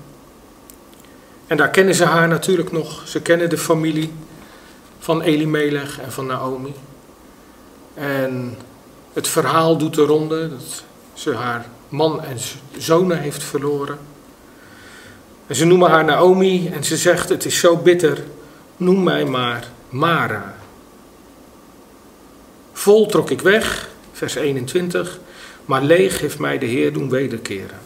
En 1.46 1.56
daar 1.56 1.70
kennen 1.70 1.94
ze 1.94 2.04
haar 2.04 2.28
natuurlijk 2.28 2.72
nog. 2.72 3.08
Ze 3.08 3.22
kennen 3.22 3.50
de 3.50 3.58
familie 3.58 4.12
van 4.98 5.22
Elimelech 5.22 6.00
en 6.00 6.12
van 6.12 6.26
Naomi. 6.26 6.74
En 7.94 8.56
het 9.16 9.28
verhaal 9.28 9.76
doet 9.76 9.94
de 9.94 10.02
ronde 10.02 10.48
dat 10.48 10.84
ze 11.14 11.34
haar 11.34 11.66
man 11.88 12.22
en 12.24 12.36
zonen 12.78 13.20
heeft 13.20 13.42
verloren. 13.42 13.98
En 15.46 15.54
ze 15.54 15.64
noemen 15.64 15.90
haar 15.90 16.04
Naomi 16.04 16.68
en 16.68 16.84
ze 16.84 16.96
zegt: 16.96 17.28
Het 17.28 17.44
is 17.44 17.58
zo 17.58 17.76
bitter, 17.76 18.24
noem 18.76 19.02
mij 19.02 19.24
maar 19.24 19.68
Mara. 19.88 20.54
Vol 22.72 23.06
trok 23.06 23.30
ik 23.30 23.40
weg, 23.40 23.88
vers 24.12 24.34
21, 24.34 25.18
maar 25.64 25.82
leeg 25.82 26.20
heeft 26.20 26.38
mij 26.38 26.58
de 26.58 26.66
Heer 26.66 26.92
doen 26.92 27.10
wederkeren. 27.10 27.78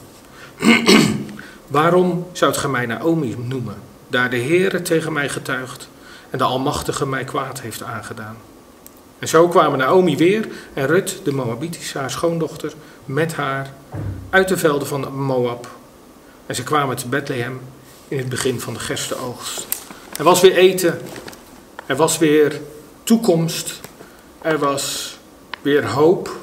Waarom 1.66 2.26
zou 2.32 2.52
het 2.52 2.70
mij 2.70 2.86
Naomi 2.86 3.36
noemen, 3.38 3.76
daar 4.08 4.30
de 4.30 4.36
Heer 4.36 4.82
tegen 4.82 5.12
mij 5.12 5.28
getuigt? 5.28 5.88
en 6.30 6.38
de 6.38 6.44
Almachtige 6.44 7.06
mij 7.06 7.24
kwaad 7.24 7.60
heeft 7.60 7.82
aangedaan. 7.82 8.36
En 9.20 9.28
zo 9.28 9.48
kwamen 9.48 9.78
Naomi 9.78 10.16
weer 10.16 10.48
en 10.74 10.86
Rut, 10.86 11.20
de 11.24 11.32
Moabitische, 11.32 11.98
haar 11.98 12.10
schoondochter, 12.10 12.72
met 13.04 13.34
haar 13.34 13.72
uit 14.30 14.48
de 14.48 14.56
velden 14.56 14.88
van 14.88 15.14
Moab. 15.14 15.68
En 16.46 16.54
ze 16.54 16.62
kwamen 16.62 16.96
te 16.96 17.08
Bethlehem 17.08 17.60
in 18.08 18.18
het 18.18 18.28
begin 18.28 18.60
van 18.60 18.72
de 18.72 18.80
gerstenoogst. 18.80 19.66
Er 20.16 20.24
was 20.24 20.40
weer 20.40 20.56
eten, 20.56 20.98
er 21.86 21.96
was 21.96 22.18
weer 22.18 22.60
toekomst, 23.02 23.80
er 24.42 24.58
was 24.58 25.16
weer 25.62 25.86
hoop 25.86 26.36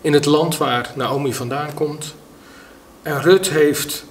in 0.00 0.12
het 0.12 0.24
land 0.24 0.56
waar 0.56 0.92
Naomi 0.94 1.34
vandaan 1.34 1.74
komt. 1.74 2.14
En 3.02 3.22
Rut 3.22 3.50
heeft 3.50 4.04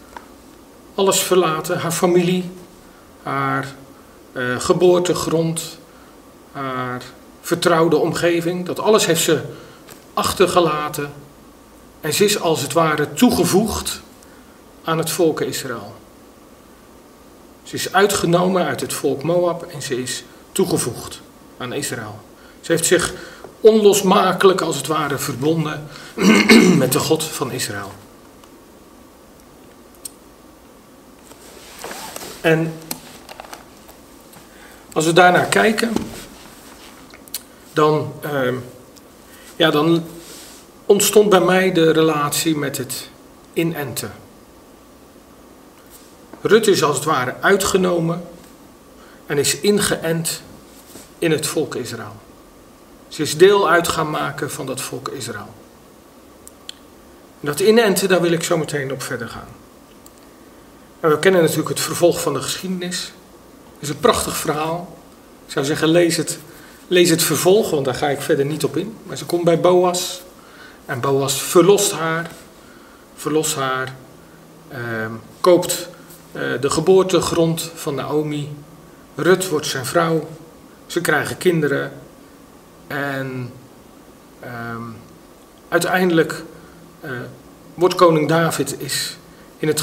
alles 0.96 1.20
verlaten, 1.20 1.80
haar 1.80 1.92
familie, 1.92 2.52
haar 3.24 3.76
uh, 4.34 4.60
geboortegrond, 4.60 5.78
haar 6.52 7.02
vertrouwde 7.42 7.96
omgeving. 7.96 8.66
Dat 8.66 8.80
alles 8.80 9.06
heeft 9.06 9.24
ze 9.24 9.42
achtergelaten. 10.14 11.14
En 12.02 12.14
ze 12.14 12.24
is 12.24 12.40
als 12.40 12.62
het 12.62 12.74
ware 12.74 13.14
toegevoegd 13.14 14.02
aan 14.84 14.98
het 14.98 15.10
volk 15.10 15.42
Israël. 15.42 15.96
Ze 17.64 17.76
is 17.76 17.94
uitgenomen 17.94 18.66
uit 18.66 18.82
het 18.82 18.94
volk 18.94 19.24
Moab 19.24 19.64
en 19.64 19.82
ze 19.82 20.02
is 20.02 20.24
toegevoegd 20.52 21.22
aan 21.58 21.74
Israël. 21.74 22.20
Ze 22.62 22.72
heeft 22.72 22.86
zich 22.86 23.14
onlosmakelijk 23.60 24.62
als 24.62 24.76
het 24.76 24.88
ware 24.88 25.18
verbonden 25.18 25.88
met 26.78 26.92
de 26.92 27.00
God 27.00 27.24
van 27.24 27.52
Israël. 27.52 27.92
En 32.42 32.74
als 34.94 35.06
we 35.06 35.14
daarnaar 35.14 35.46
kijken, 35.46 35.94
dan, 37.74 38.14
uh, 38.26 38.54
ja, 39.56 39.72
dan 39.72 40.04
ontstond 40.86 41.30
bij 41.30 41.42
mij 41.42 41.72
de 41.72 41.92
relatie 41.92 42.58
met 42.58 42.78
het 42.78 43.10
inenten. 43.54 44.12
Rut 46.42 46.68
is 46.68 46.84
als 46.84 46.96
het 46.96 47.06
ware 47.06 47.36
uitgenomen 47.42 48.28
en 49.26 49.38
is 49.38 49.60
ingeënt 49.60 50.42
in 51.20 51.32
het 51.32 51.48
volk 51.48 51.76
Israël. 51.76 52.16
Ze 53.08 53.22
is 53.22 53.38
deel 53.38 53.70
uit 53.70 53.88
gaan 53.88 54.10
maken 54.10 54.52
van 54.52 54.66
dat 54.66 54.82
volk 54.82 55.08
Israël. 55.08 55.54
Dat 57.40 57.60
inenten, 57.60 58.10
daar 58.10 58.22
wil 58.22 58.32
ik 58.32 58.44
zo 58.44 58.58
meteen 58.58 58.92
op 58.92 59.02
verder 59.02 59.28
gaan. 59.28 59.48
En 61.00 61.10
we 61.10 61.20
kennen 61.20 61.42
natuurlijk 61.42 61.70
het 61.70 61.80
vervolg 61.80 62.22
van 62.22 62.34
de 62.34 62.42
geschiedenis. 62.42 63.14
Het 63.74 63.82
is 63.82 63.90
een 63.90 64.00
prachtig 64.00 64.38
verhaal. 64.38 64.98
Ik 65.46 65.52
zou 65.52 65.66
zeggen, 65.66 65.88
lees 65.88 66.18
het, 66.18 66.40
lees 66.92 67.10
het 67.10 67.24
vervolg, 67.24 67.70
want 67.70 67.86
daar 67.86 67.96
ga 67.96 68.10
ik 68.10 68.22
verder 68.22 68.46
niet 68.46 68.64
op 68.64 68.78
in. 68.78 68.96
Maar 69.04 69.18
ze 69.18 69.26
komt 69.26 69.44
bij 69.44 69.60
Boas. 69.60 70.22
En 70.86 71.00
Boas 71.00 71.42
verlost 71.42 71.92
haar. 71.92 72.32
Verlost 73.16 73.56
haar. 73.56 73.96
Ehm, 74.68 75.12
koopt 75.42 75.90
uh, 76.32 76.42
de 76.62 76.70
geboortegrond 76.70 77.72
van 77.76 77.96
Naomi. 77.96 78.56
Rut 79.16 79.50
wordt 79.50 79.66
zijn 79.66 79.86
vrouw. 79.86 80.28
Ze 80.86 81.02
krijgen 81.02 81.38
kinderen. 81.38 81.92
En 82.88 83.52
ehm, 84.40 84.84
uiteindelijk 85.70 86.44
uh, 87.04 87.12
wordt 87.74 87.96
koning 87.96 88.28
David 88.28 88.82
is 88.82 89.18
in 89.58 89.68
het 89.68 89.82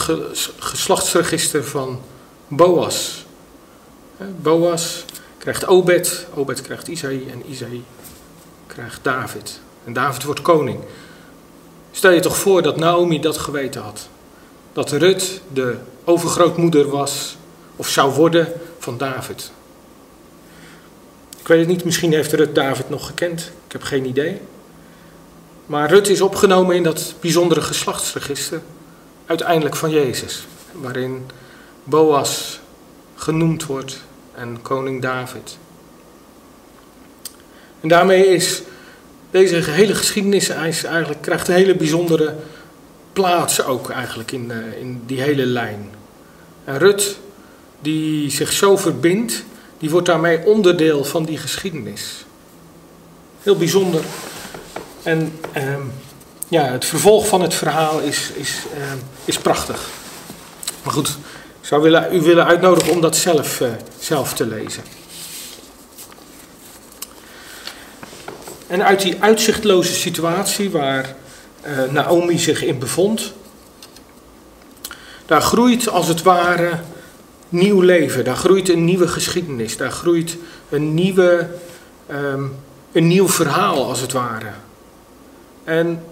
geslachtsregister 0.58 1.64
van 1.64 2.00
Boas. 2.48 3.26
Boas 4.40 5.04
krijgt 5.48 5.66
Obed, 5.66 6.26
Obed 6.34 6.62
krijgt 6.62 6.88
Isaïe 6.88 7.30
en 7.30 7.50
Isaïe 7.50 7.82
krijgt 8.66 8.98
David. 9.02 9.60
En 9.84 9.92
David 9.92 10.22
wordt 10.22 10.42
koning. 10.42 10.80
Stel 11.90 12.10
je 12.10 12.20
toch 12.20 12.36
voor 12.36 12.62
dat 12.62 12.76
Naomi 12.76 13.20
dat 13.20 13.38
geweten 13.38 13.82
had. 13.82 14.08
Dat 14.72 14.90
Rut 14.92 15.40
de 15.52 15.76
overgrootmoeder 16.04 16.88
was 16.88 17.36
of 17.76 17.88
zou 17.88 18.12
worden 18.12 18.52
van 18.78 18.98
David. 18.98 19.52
Ik 21.38 21.48
weet 21.48 21.58
het 21.58 21.68
niet, 21.68 21.84
misschien 21.84 22.12
heeft 22.12 22.32
Rut 22.32 22.54
David 22.54 22.88
nog 22.90 23.06
gekend. 23.06 23.50
Ik 23.66 23.72
heb 23.72 23.82
geen 23.82 24.04
idee. 24.04 24.40
Maar 25.66 25.90
Rut 25.90 26.08
is 26.08 26.20
opgenomen 26.20 26.76
in 26.76 26.82
dat 26.82 27.14
bijzondere 27.20 27.60
geslachtsregister, 27.62 28.60
uiteindelijk 29.26 29.76
van 29.76 29.90
Jezus, 29.90 30.46
waarin 30.72 31.30
Boas 31.84 32.60
genoemd 33.14 33.66
wordt 33.66 34.06
en 34.38 34.62
koning 34.62 35.02
David. 35.02 35.58
En 37.80 37.88
daarmee 37.88 38.26
is 38.26 38.62
deze 39.30 39.70
hele 39.70 39.94
geschiedenis 39.94 40.48
eigenlijk, 40.48 41.22
krijgt 41.22 41.48
een 41.48 41.54
hele 41.54 41.74
bijzondere 41.74 42.34
plaats 43.12 43.64
ook 43.64 43.90
eigenlijk 43.90 44.32
in, 44.32 44.50
eh, 44.50 44.80
in 44.80 45.02
die 45.06 45.20
hele 45.20 45.46
lijn. 45.46 45.90
En 46.64 46.78
Rut, 46.78 47.18
die 47.80 48.30
zich 48.30 48.52
zo 48.52 48.76
verbindt, 48.76 49.44
die 49.78 49.90
wordt 49.90 50.06
daarmee 50.06 50.44
onderdeel 50.44 51.04
van 51.04 51.24
die 51.24 51.38
geschiedenis. 51.38 52.24
Heel 53.42 53.56
bijzonder. 53.56 54.02
En 55.02 55.38
ehm, 55.52 55.82
ja, 56.48 56.64
het 56.64 56.84
vervolg 56.84 57.28
van 57.28 57.40
het 57.40 57.54
verhaal 57.54 58.00
is, 58.00 58.30
is, 58.34 58.62
ehm, 58.74 58.98
is 59.24 59.38
prachtig. 59.38 59.88
Maar 60.82 60.92
goed, 60.92 61.18
zou 61.68 61.82
willen, 61.82 62.14
u 62.14 62.20
willen 62.20 62.46
uitnodigen 62.46 62.92
om 62.92 63.00
dat 63.00 63.16
zelf, 63.16 63.60
uh, 63.60 63.68
zelf 63.98 64.34
te 64.34 64.46
lezen. 64.46 64.82
En 68.66 68.84
uit 68.84 69.02
die 69.02 69.16
uitzichtloze 69.20 69.94
situatie 69.94 70.70
waar 70.70 71.14
uh, 71.66 71.90
Naomi 71.90 72.38
zich 72.38 72.64
in 72.64 72.78
bevond, 72.78 73.32
daar 75.26 75.42
groeit 75.42 75.88
als 75.88 76.08
het 76.08 76.22
ware 76.22 76.78
nieuw 77.48 77.80
leven, 77.80 78.24
daar 78.24 78.36
groeit 78.36 78.68
een 78.68 78.84
nieuwe 78.84 79.08
geschiedenis, 79.08 79.76
daar 79.76 79.92
groeit 79.92 80.36
een, 80.68 80.94
nieuwe, 80.94 81.48
um, 82.10 82.56
een 82.92 83.06
nieuw 83.06 83.28
verhaal 83.28 83.88
als 83.88 84.00
het 84.00 84.12
ware. 84.12 84.50
En 85.64 86.02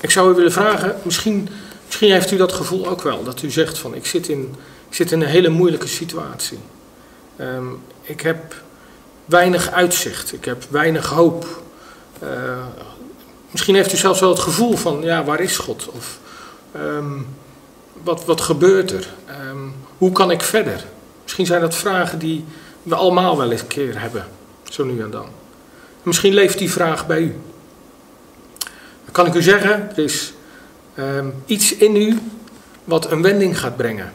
ik 0.00 0.10
zou 0.10 0.32
u 0.32 0.34
willen 0.34 0.52
vragen, 0.52 0.96
misschien, 1.02 1.48
misschien 1.90 2.12
heeft 2.12 2.30
u 2.30 2.36
dat 2.36 2.52
gevoel 2.52 2.88
ook 2.88 3.02
wel, 3.02 3.24
dat 3.24 3.42
u 3.42 3.50
zegt 3.50 3.78
van 3.78 3.94
ik 3.94 4.06
zit 4.06 4.28
in, 4.28 4.54
ik 4.88 4.94
zit 4.94 5.12
in 5.12 5.20
een 5.20 5.28
hele 5.28 5.48
moeilijke 5.48 5.86
situatie. 5.86 6.58
Um, 7.40 7.82
ik 8.02 8.20
heb 8.20 8.54
weinig 9.24 9.70
uitzicht, 9.70 10.32
ik 10.32 10.44
heb 10.44 10.64
weinig 10.68 11.06
hoop. 11.08 11.46
Uh, 12.22 12.28
misschien 13.50 13.74
heeft 13.74 13.92
u 13.92 13.96
zelfs 13.96 14.20
wel 14.20 14.30
het 14.30 14.38
gevoel 14.38 14.76
van 14.76 15.02
ja, 15.02 15.24
waar 15.24 15.40
is 15.40 15.58
God? 15.58 15.88
Of 15.88 16.18
um, 16.76 17.26
wat, 18.02 18.24
wat 18.24 18.40
gebeurt 18.40 18.92
er? 18.92 19.08
Um, 19.48 19.74
hoe 19.98 20.12
kan 20.12 20.30
ik 20.30 20.42
verder? 20.42 20.84
Misschien 21.22 21.46
zijn 21.46 21.60
dat 21.60 21.74
vragen 21.74 22.18
die 22.18 22.44
we 22.82 22.94
allemaal 22.94 23.36
wel 23.36 23.50
eens 23.50 23.60
een 23.60 23.66
keer 23.66 24.00
hebben, 24.00 24.26
zo 24.70 24.84
nu 24.84 25.02
en 25.02 25.10
dan. 25.10 25.26
Misschien 26.02 26.34
leeft 26.34 26.58
die 26.58 26.70
vraag 26.70 27.06
bij 27.06 27.20
u. 27.20 27.36
Dan 29.04 29.12
kan 29.12 29.26
ik 29.26 29.34
u 29.34 29.42
zeggen, 29.42 29.90
er 29.96 30.04
is 30.04 30.32
um, 30.98 31.34
iets 31.46 31.76
in 31.76 31.96
u 31.96 32.18
wat 32.84 33.10
een 33.10 33.22
wending 33.22 33.58
gaat 33.58 33.76
brengen. 33.76 34.12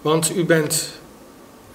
Want 0.00 0.36
u 0.36 0.44
bent 0.44 0.88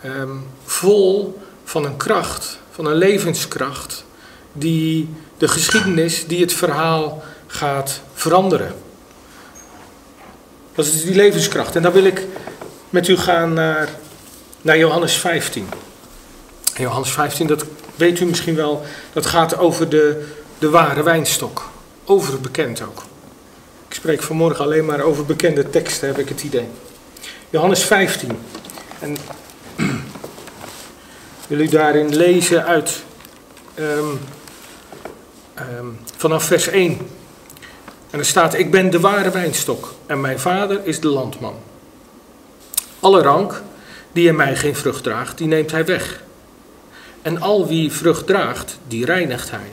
um, 0.05 0.45
vol 0.63 1.39
van 1.63 1.85
een 1.85 1.97
kracht, 1.97 2.59
van 2.71 2.85
een 2.85 2.95
levenskracht, 2.95 4.05
die 4.53 5.09
de 5.38 5.47
geschiedenis, 5.47 6.27
die 6.27 6.41
het 6.41 6.53
verhaal 6.53 7.23
gaat 7.47 8.01
veranderen. 8.13 8.73
Dat 10.75 10.85
is 10.85 11.03
die 11.03 11.15
levenskracht. 11.15 11.75
En 11.75 11.81
dan 11.81 11.91
wil 11.91 12.03
ik 12.03 12.25
met 12.89 13.07
u 13.07 13.17
gaan 13.17 13.53
naar, 13.53 13.89
naar 14.62 14.77
Johannes 14.77 15.13
15. 15.13 15.67
Johannes 16.77 17.12
15, 17.12 17.47
dat 17.47 17.65
weet 17.95 18.19
u 18.19 18.25
misschien 18.25 18.55
wel, 18.55 18.83
dat 19.13 19.25
gaat 19.25 19.57
over 19.57 19.89
de, 19.89 20.27
de 20.59 20.69
ware 20.69 21.03
wijnstok. 21.03 21.69
Overbekend 22.05 22.81
ook. 22.81 23.03
Ik 23.89 23.95
spreek 23.95 24.23
vanmorgen 24.23 24.63
alleen 24.65 24.86
maar 24.86 25.02
over 25.02 25.25
bekende 25.25 25.69
teksten, 25.69 26.08
heb 26.08 26.17
ik 26.17 26.30
het 26.30 26.43
idee. 26.43 26.67
Johannes 27.49 27.84
15. 27.84 28.39
En 28.99 29.17
wil 31.47 31.60
u 31.60 31.67
daarin 31.67 32.15
lezen 32.15 32.65
uit 32.65 33.04
um, 33.80 34.19
um, 35.78 35.99
vanaf 36.15 36.43
vers 36.43 36.67
1. 36.67 36.97
En 38.10 38.19
er 38.19 38.25
staat: 38.25 38.54
Ik 38.54 38.71
ben 38.71 38.89
de 38.89 38.99
ware 38.99 39.32
wijnstok 39.32 39.93
en 40.06 40.21
mijn 40.21 40.39
vader 40.39 40.82
is 40.84 40.99
de 40.99 41.08
landman. 41.08 41.56
Alle 42.99 43.21
rank 43.21 43.62
die 44.12 44.28
in 44.28 44.36
mij 44.36 44.56
geen 44.56 44.75
vrucht 44.75 45.04
draagt, 45.04 45.38
die 45.38 45.47
neemt 45.47 45.71
hij 45.71 45.86
weg. 45.86 46.23
En 47.21 47.41
al 47.41 47.67
wie 47.67 47.91
vrucht 47.91 48.28
draagt, 48.28 48.80
die 48.88 49.06
reinigt 49.06 49.52
hij, 49.52 49.71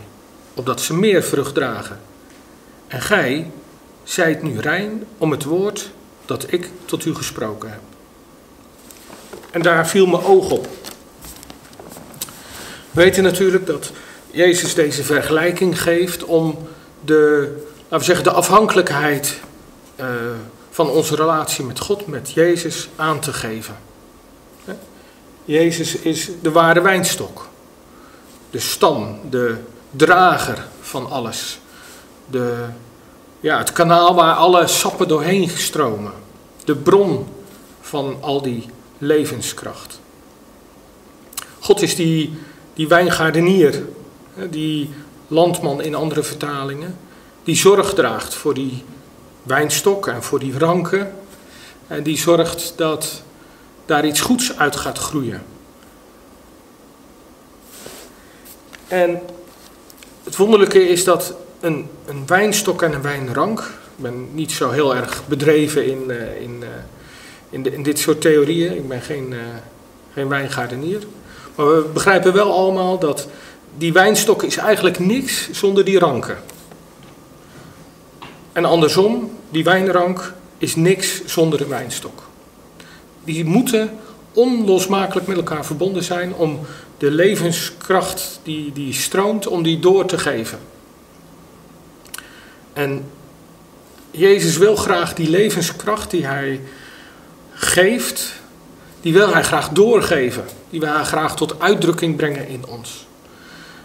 opdat 0.54 0.80
ze 0.80 0.94
meer 0.94 1.22
vrucht 1.22 1.54
dragen. 1.54 2.00
En 2.86 3.00
gij 3.00 3.50
zijt 4.06 4.42
nu 4.42 4.60
rein 4.60 5.06
om 5.18 5.30
het 5.30 5.44
woord 5.44 5.90
dat 6.24 6.52
ik 6.52 6.70
tot 6.84 7.04
u 7.04 7.14
gesproken 7.14 7.70
heb. 7.70 7.80
En 9.50 9.62
daar 9.62 9.88
viel 9.88 10.06
mijn 10.06 10.24
oog 10.24 10.50
op. 10.50 10.68
We 12.90 13.02
weten 13.02 13.22
natuurlijk 13.22 13.66
dat 13.66 13.92
Jezus 14.30 14.74
deze 14.74 15.04
vergelijking 15.04 15.82
geeft 15.82 16.24
om 16.24 16.68
de, 17.04 17.52
laten 17.82 17.98
we 17.98 18.04
zeggen, 18.04 18.24
de 18.24 18.30
afhankelijkheid 18.30 19.40
uh, 20.00 20.06
van 20.70 20.88
onze 20.90 21.16
relatie 21.16 21.64
met 21.64 21.78
God, 21.78 22.06
met 22.06 22.32
Jezus, 22.32 22.88
aan 22.96 23.20
te 23.20 23.32
geven. 23.32 23.76
Jezus 25.44 25.96
is 25.96 26.30
de 26.42 26.50
ware 26.50 26.80
wijnstok. 26.80 27.48
De 28.50 28.60
stam, 28.60 29.20
de 29.30 29.56
drager 29.90 30.66
van 30.80 31.10
alles. 31.10 31.60
De, 32.30 32.64
ja, 33.46 33.58
het 33.58 33.72
kanaal 33.72 34.14
waar 34.14 34.34
alle 34.34 34.66
sappen 34.66 35.08
doorheen 35.08 35.48
stromen. 35.48 36.12
De 36.64 36.76
bron 36.76 37.26
van 37.80 38.16
al 38.20 38.42
die 38.42 38.64
levenskracht. 38.98 40.00
God 41.60 41.82
is 41.82 41.96
die, 41.96 42.38
die 42.74 42.88
wijngaardenier, 42.88 43.86
die 44.50 44.90
landman 45.28 45.82
in 45.82 45.94
andere 45.94 46.22
vertalingen, 46.22 46.98
die 47.44 47.56
zorg 47.56 47.94
draagt 47.94 48.34
voor 48.34 48.54
die 48.54 48.84
wijnstok 49.42 50.06
en 50.06 50.22
voor 50.22 50.38
die 50.38 50.58
ranken. 50.58 51.14
En 51.86 52.02
die 52.02 52.18
zorgt 52.18 52.72
dat 52.76 53.22
daar 53.84 54.06
iets 54.06 54.20
goeds 54.20 54.58
uit 54.58 54.76
gaat 54.76 54.98
groeien. 54.98 55.42
En 58.88 59.20
het 60.24 60.36
wonderlijke 60.36 60.88
is 60.88 61.04
dat 61.04 61.34
een, 61.60 61.88
een 62.06 62.26
wijnstok 62.26 62.82
en 62.82 62.92
een 62.92 63.02
wijnrank. 63.02 63.60
Ik 63.60 64.02
ben 64.02 64.28
niet 64.34 64.52
zo 64.52 64.70
heel 64.70 64.96
erg 64.96 65.22
bedreven 65.26 65.86
in, 65.86 66.04
uh, 66.08 66.40
in, 66.40 66.56
uh, 66.60 66.68
in, 67.50 67.62
de, 67.62 67.72
in, 67.72 67.82
dit 67.82 67.98
soort 67.98 68.20
theorieën. 68.20 68.76
Ik 68.76 68.88
ben 68.88 69.00
geen, 69.00 69.32
uh, 69.32 69.38
geen 70.12 70.28
wijngaardenier. 70.28 71.02
Maar 71.54 71.66
we 71.66 71.88
begrijpen 71.92 72.32
wel 72.32 72.52
allemaal 72.52 72.98
dat 72.98 73.28
die 73.78 73.92
wijnstok 73.92 74.42
is 74.42 74.56
eigenlijk 74.56 74.98
niks 74.98 75.50
zonder 75.50 75.84
die 75.84 75.98
ranken. 75.98 76.36
En 78.52 78.64
andersom, 78.64 79.30
die 79.50 79.64
wijnrank 79.64 80.32
is 80.58 80.76
niks 80.76 81.24
zonder 81.24 81.58
de 81.58 81.66
wijnstok. 81.66 82.22
Die 83.24 83.44
moeten 83.44 83.90
onlosmakelijk 84.32 85.26
met 85.26 85.36
elkaar 85.36 85.64
verbonden 85.64 86.04
zijn 86.04 86.34
om 86.34 86.60
de 86.98 87.10
levenskracht 87.10 88.40
die, 88.42 88.72
die 88.72 88.92
stroomt, 88.92 89.46
om 89.46 89.62
die 89.62 89.78
door 89.78 90.06
te 90.06 90.18
geven. 90.18 90.58
En 92.76 93.10
Jezus 94.10 94.56
wil 94.56 94.76
graag 94.76 95.14
die 95.14 95.30
levenskracht 95.30 96.10
die 96.10 96.26
hij 96.26 96.60
geeft, 97.52 98.32
die 99.00 99.12
wil 99.12 99.32
hij 99.32 99.42
graag 99.42 99.68
doorgeven. 99.68 100.44
Die 100.70 100.80
wil 100.80 100.92
hij 100.94 101.04
graag 101.04 101.36
tot 101.36 101.60
uitdrukking 101.60 102.16
brengen 102.16 102.48
in 102.48 102.66
ons. 102.66 103.06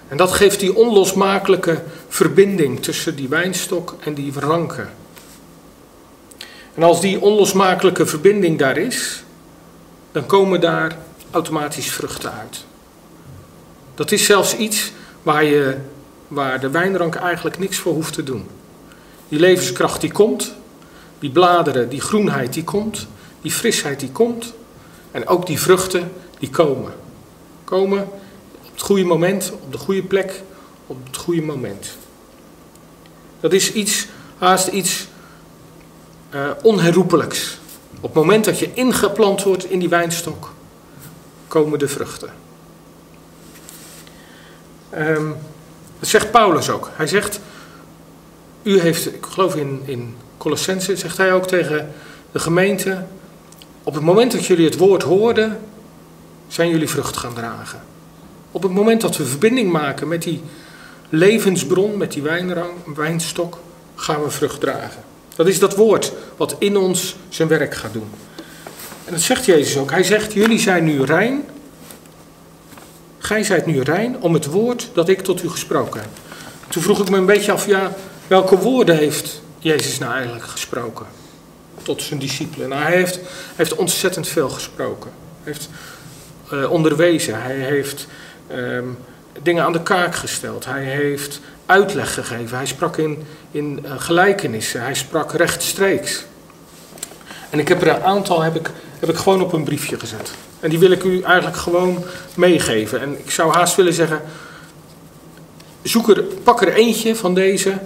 En 0.08 0.18
dat 0.18 0.32
geeft 0.32 0.60
die 0.60 0.76
onlosmakelijke 0.76 1.84
verbinding 2.08 2.84
tussen 2.84 3.16
die 3.16 3.28
wijnstok 3.28 3.96
en 4.04 4.14
die 4.14 4.32
ranken. 4.36 4.90
En 6.74 6.84
als 6.84 7.02
die 7.02 7.22
onlosmakelijke 7.22 8.06
verbinding 8.06 8.60
daar 8.60 8.78
is, 8.78 9.24
dan 10.12 10.26
komen 10.26 10.62
daar 10.62 10.98
automatisch 11.32 11.92
vruchten 11.92 12.32
uit. 12.32 12.66
Dat 13.96 14.12
is 14.12 14.26
zelfs 14.26 14.56
iets 14.56 14.92
waar, 15.24 15.44
je, 15.44 15.78
waar 16.28 16.60
de 16.60 16.70
wijnrank 16.70 17.16
eigenlijk 17.16 17.60
niks 17.60 17.78
voor 17.78 17.94
hoeft 17.94 18.14
te 18.14 18.24
doen. 18.24 18.48
Die 19.32 19.40
levenskracht 19.40 20.02
die 20.02 20.12
komt, 20.12 20.54
die 21.20 21.30
bladeren, 21.30 21.90
die 21.90 22.02
groenheid 22.02 22.54
die 22.54 22.64
komt, 22.64 23.08
die 23.42 23.52
frisheid 23.52 24.00
die 24.00 24.12
komt 24.12 24.54
en 25.12 25.28
ook 25.28 25.46
die 25.46 25.60
vruchten 25.60 26.12
die 26.40 26.50
komen. 26.50 26.94
Komen 27.64 28.02
op 28.66 28.72
het 28.72 28.82
goede 28.82 29.04
moment, 29.04 29.52
op 29.52 29.72
de 29.72 29.78
goede 29.78 30.04
plek, 30.04 30.42
op 30.88 30.98
het 31.06 31.18
goede 31.18 31.42
moment. 31.42 31.98
Dat 33.40 33.54
is 33.54 33.74
iets, 33.74 34.08
haast 34.38 34.68
iets 34.68 35.08
uh, 36.34 36.50
onherroepelijks. 36.62 37.58
Op 37.96 38.02
het 38.02 38.14
moment 38.14 38.46
dat 38.46 38.60
je 38.60 38.74
ingeplant 38.74 39.44
wordt 39.44 39.70
in 39.70 39.80
die 39.80 39.90
wijnstok, 39.90 40.54
komen 41.48 41.80
de 41.80 41.88
vruchten. 41.88 42.30
Um, 44.98 45.36
dat 46.00 46.10
zegt 46.10 46.32
Paulus 46.32 46.70
ook. 46.70 46.90
Hij 46.94 47.08
zegt, 47.08 47.40
u 48.64 48.80
heeft, 48.80 49.08
ik 49.14 49.26
geloof 49.30 49.56
in, 49.56 49.82
in 49.86 50.16
Colossense, 50.38 50.96
zegt 50.96 51.18
hij 51.18 51.34
ook 51.34 51.48
tegen 51.48 51.92
de 52.32 52.40
gemeente, 52.40 53.04
op 53.84 53.94
het 53.94 54.04
moment 54.04 54.32
dat 54.32 54.46
jullie 54.46 54.66
het 54.66 54.78
woord 54.78 55.04
hoorden, 55.04 55.60
zijn 56.48 56.70
jullie 56.70 56.90
vrucht 56.90 57.18
gaan 57.18 57.34
dragen. 57.34 57.82
Op 58.52 58.64
het 58.64 58.72
moment 58.72 59.02
dat 59.02 59.18
we 59.18 59.26
verbinding 59.26 59.72
maken 59.72 60.08
met 60.08 60.24
die 60.24 60.42
levensbron, 61.10 61.98
met 61.98 62.12
die 62.12 62.22
wijnrang, 62.22 62.72
wijnstok, 62.96 63.58
gaan 63.96 64.24
we 64.24 64.30
vrucht 64.30 64.60
dragen. 64.60 65.04
Dat 65.36 65.48
is 65.48 65.60
dat 65.60 65.76
woord 65.76 66.14
wat 66.38 66.56
in 66.60 66.78
ons 66.78 67.16
zijn 67.30 67.48
werk 67.48 67.76
gaat 67.76 67.94
doen. 67.94 68.10
En 69.06 69.12
dat 69.12 69.22
zegt 69.22 69.46
Jezus 69.46 69.78
ook. 69.78 69.92
Hij 69.92 70.04
zegt, 70.04 70.34
jullie 70.34 70.60
zijn 70.60 70.84
nu 70.84 71.04
rein. 71.04 71.44
Gij 73.18 73.44
zijt 73.44 73.66
nu 73.66 73.82
rein 73.82 74.22
om 74.22 74.34
het 74.34 74.46
woord 74.46 74.90
dat 74.94 75.10
ik 75.10 75.22
tot 75.22 75.44
u 75.44 75.50
gesproken 75.50 76.00
heb. 76.00 76.10
Toen 76.68 76.82
vroeg 76.82 77.02
ik 77.02 77.10
me 77.10 77.18
een 77.18 77.26
beetje 77.26 77.52
af, 77.52 77.66
ja, 77.66 77.96
welke 78.32 78.58
woorden 78.58 78.98
heeft 78.98 79.42
Jezus 79.60 79.98
nou 79.98 80.14
eigenlijk 80.14 80.46
gesproken? 80.46 81.06
Tot 81.84 82.02
zijn 82.02 82.20
discipelen. 82.20 82.70
Nou, 82.70 82.82
hij 82.82 82.96
heeft, 82.96 83.20
heeft 83.56 83.76
ontzettend 83.76 84.28
veel 84.28 84.50
gesproken. 84.50 85.12
Hij 85.44 85.54
heeft 85.54 85.70
uh, 86.54 86.72
onderwezen. 86.72 87.42
Hij 87.42 87.56
heeft 87.56 88.08
um, 88.52 88.98
dingen 89.42 89.64
aan 89.64 89.72
de 89.72 89.84
kaak 89.84 90.16
gesteld. 90.16 90.66
Hij 90.66 90.84
heeft 90.84 91.40
uitleg 91.66 92.14
gegeven. 92.14 92.58
Hij 92.58 92.66
sprak 92.66 92.98
in, 92.98 93.24
in 93.52 93.80
uh, 93.86 93.92
gelijkenissen. 93.98 94.82
Hij 94.82 94.96
sprak 94.96 95.34
rechtstreeks. 95.34 96.26
En 97.50 97.60
ik 97.60 97.68
heb 97.68 97.82
er 97.82 97.88
een 97.88 98.04
aantal 98.04 98.42
heb 98.42 98.56
ik, 98.56 98.72
heb 99.00 99.10
ik 99.10 99.18
gewoon 99.18 99.42
op 99.42 99.54
een 99.54 99.64
briefje 99.64 100.00
gezet. 100.00 100.32
En 100.60 100.70
die 100.70 100.80
wil 100.80 100.92
ik 100.92 101.04
u 101.04 101.22
eigenlijk 101.22 101.58
gewoon 101.58 102.04
meegeven. 102.36 103.02
En 103.02 103.20
ik 103.20 103.32
zou 103.32 103.54
haast 103.54 103.76
willen 103.76 103.94
zeggen, 103.94 104.22
zoek 105.82 106.10
er, 106.10 106.24
pak 106.24 106.62
er 106.62 106.74
eentje 106.74 107.16
van 107.16 107.34
deze 107.34 107.80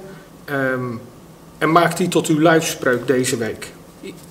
um, 0.50 1.02
en 1.58 1.72
maak 1.72 1.98
die 1.98 2.08
tot 2.08 2.28
uw 2.28 2.40
luidspreuk 2.40 3.08
deze 3.08 3.38
week. 3.38 3.72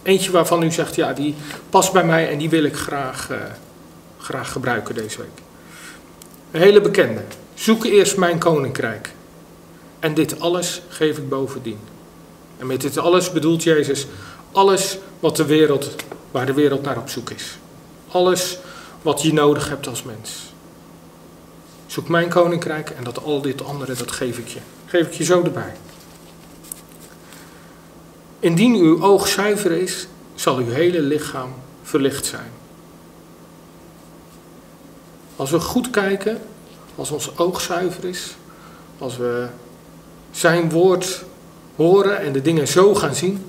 Eentje 0.02 0.30
waarvan 0.30 0.62
u 0.62 0.70
zegt, 0.70 0.94
ja, 0.94 1.12
die 1.12 1.34
past 1.70 1.92
bij 1.92 2.04
mij 2.04 2.30
en 2.30 2.38
die 2.38 2.50
wil 2.50 2.64
ik 2.64 2.76
graag, 2.76 3.30
uh, 3.30 3.36
graag 4.18 4.52
gebruiken 4.52 4.94
deze 4.94 5.18
week. 5.18 5.42
Een 6.50 6.60
hele 6.60 6.80
bekende. 6.80 7.20
Zoek 7.54 7.84
eerst 7.84 8.16
mijn 8.16 8.38
koninkrijk. 8.38 9.12
En 9.98 10.14
dit 10.14 10.40
alles 10.40 10.82
geef 10.88 11.18
ik 11.18 11.28
bovendien. 11.28 11.78
En 12.58 12.66
met 12.66 12.80
dit 12.80 12.98
alles 12.98 13.32
bedoelt 13.32 13.62
Jezus 13.62 14.06
alles 14.54 14.98
wat 15.20 15.36
de 15.36 15.44
wereld, 15.44 15.94
waar 16.30 16.46
de 16.46 16.52
wereld 16.52 16.82
naar 16.82 16.98
op 16.98 17.08
zoek 17.08 17.30
is. 17.30 17.58
Alles 18.08 18.58
wat 19.02 19.22
je 19.22 19.32
nodig 19.32 19.68
hebt 19.68 19.86
als 19.86 20.02
mens. 20.02 20.52
Zoek 21.86 22.08
mijn 22.08 22.28
koninkrijk 22.28 22.90
en 22.90 23.04
dat 23.04 23.22
al 23.22 23.40
dit 23.40 23.64
andere, 23.64 23.94
dat 23.94 24.12
geef 24.12 24.38
ik 24.38 24.48
je. 24.48 24.58
Geef 24.86 25.06
ik 25.06 25.12
je 25.12 25.24
zo 25.24 25.42
erbij. 25.42 25.72
Indien 28.44 28.74
uw 28.74 29.02
oog 29.02 29.28
zuiver 29.28 29.70
is, 29.70 30.06
zal 30.34 30.56
uw 30.56 30.68
hele 30.68 31.00
lichaam 31.00 31.54
verlicht 31.82 32.26
zijn. 32.26 32.50
Als 35.36 35.50
we 35.50 35.60
goed 35.60 35.90
kijken, 35.90 36.40
als 36.94 37.10
ons 37.10 37.38
oog 37.38 37.60
zuiver 37.60 38.04
is, 38.04 38.34
als 38.98 39.16
we 39.16 39.46
zijn 40.30 40.70
woord 40.70 41.24
horen 41.76 42.20
en 42.20 42.32
de 42.32 42.42
dingen 42.42 42.68
zo 42.68 42.94
gaan 42.94 43.14
zien, 43.14 43.44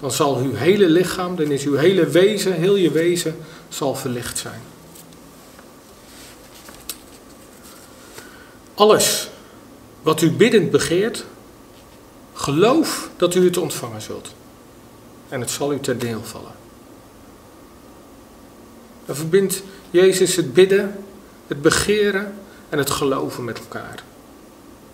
dan 0.00 0.10
zal 0.10 0.36
uw 0.36 0.54
hele 0.54 0.88
lichaam, 0.88 1.36
dan 1.36 1.50
is 1.50 1.64
uw 1.64 1.74
hele 1.74 2.06
wezen, 2.06 2.52
heel 2.52 2.76
je 2.76 2.90
wezen, 2.90 3.36
zal 3.68 3.94
verlicht 3.94 4.38
zijn. 4.38 4.60
Alles 8.74 9.28
wat 10.02 10.22
u 10.22 10.30
biddend 10.30 10.70
begeert, 10.70 11.24
geloof 12.34 13.10
dat 13.16 13.34
u 13.34 13.44
het 13.44 13.56
ontvangen 13.56 14.02
zult. 14.02 14.34
En 15.28 15.40
het 15.40 15.50
zal 15.50 15.72
u 15.72 15.80
ter 15.80 15.98
deel 15.98 16.22
vallen. 16.24 16.52
Dan 19.06 19.16
verbindt 19.16 19.62
Jezus 19.90 20.36
het 20.36 20.54
bidden, 20.54 21.04
het 21.46 21.62
begeren 21.62 22.34
en 22.68 22.78
het 22.78 22.90
geloven 22.90 23.44
met 23.44 23.58
elkaar. 23.58 24.02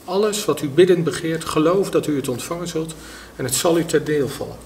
Alles 0.05 0.45
wat 0.45 0.63
u 0.63 0.69
biddend 0.69 1.05
begeert, 1.05 1.45
geloof 1.45 1.91
dat 1.91 2.07
u 2.07 2.17
het 2.17 2.29
ontvangen 2.29 2.69
zult 2.69 2.95
en 3.37 3.45
het 3.45 3.55
zal 3.55 3.79
u 3.79 3.85
ter 3.85 4.05
deel 4.05 4.29
vallen. 4.29 4.57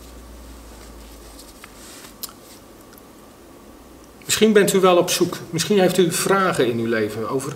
Misschien 4.25 4.53
bent 4.53 4.73
u 4.73 4.81
wel 4.81 4.97
op 4.97 5.11
zoek. 5.11 5.37
Misschien 5.51 5.79
heeft 5.79 5.99
u 5.99 6.13
vragen 6.13 6.67
in 6.67 6.79
uw 6.79 6.87
leven 6.87 7.29
over, 7.29 7.53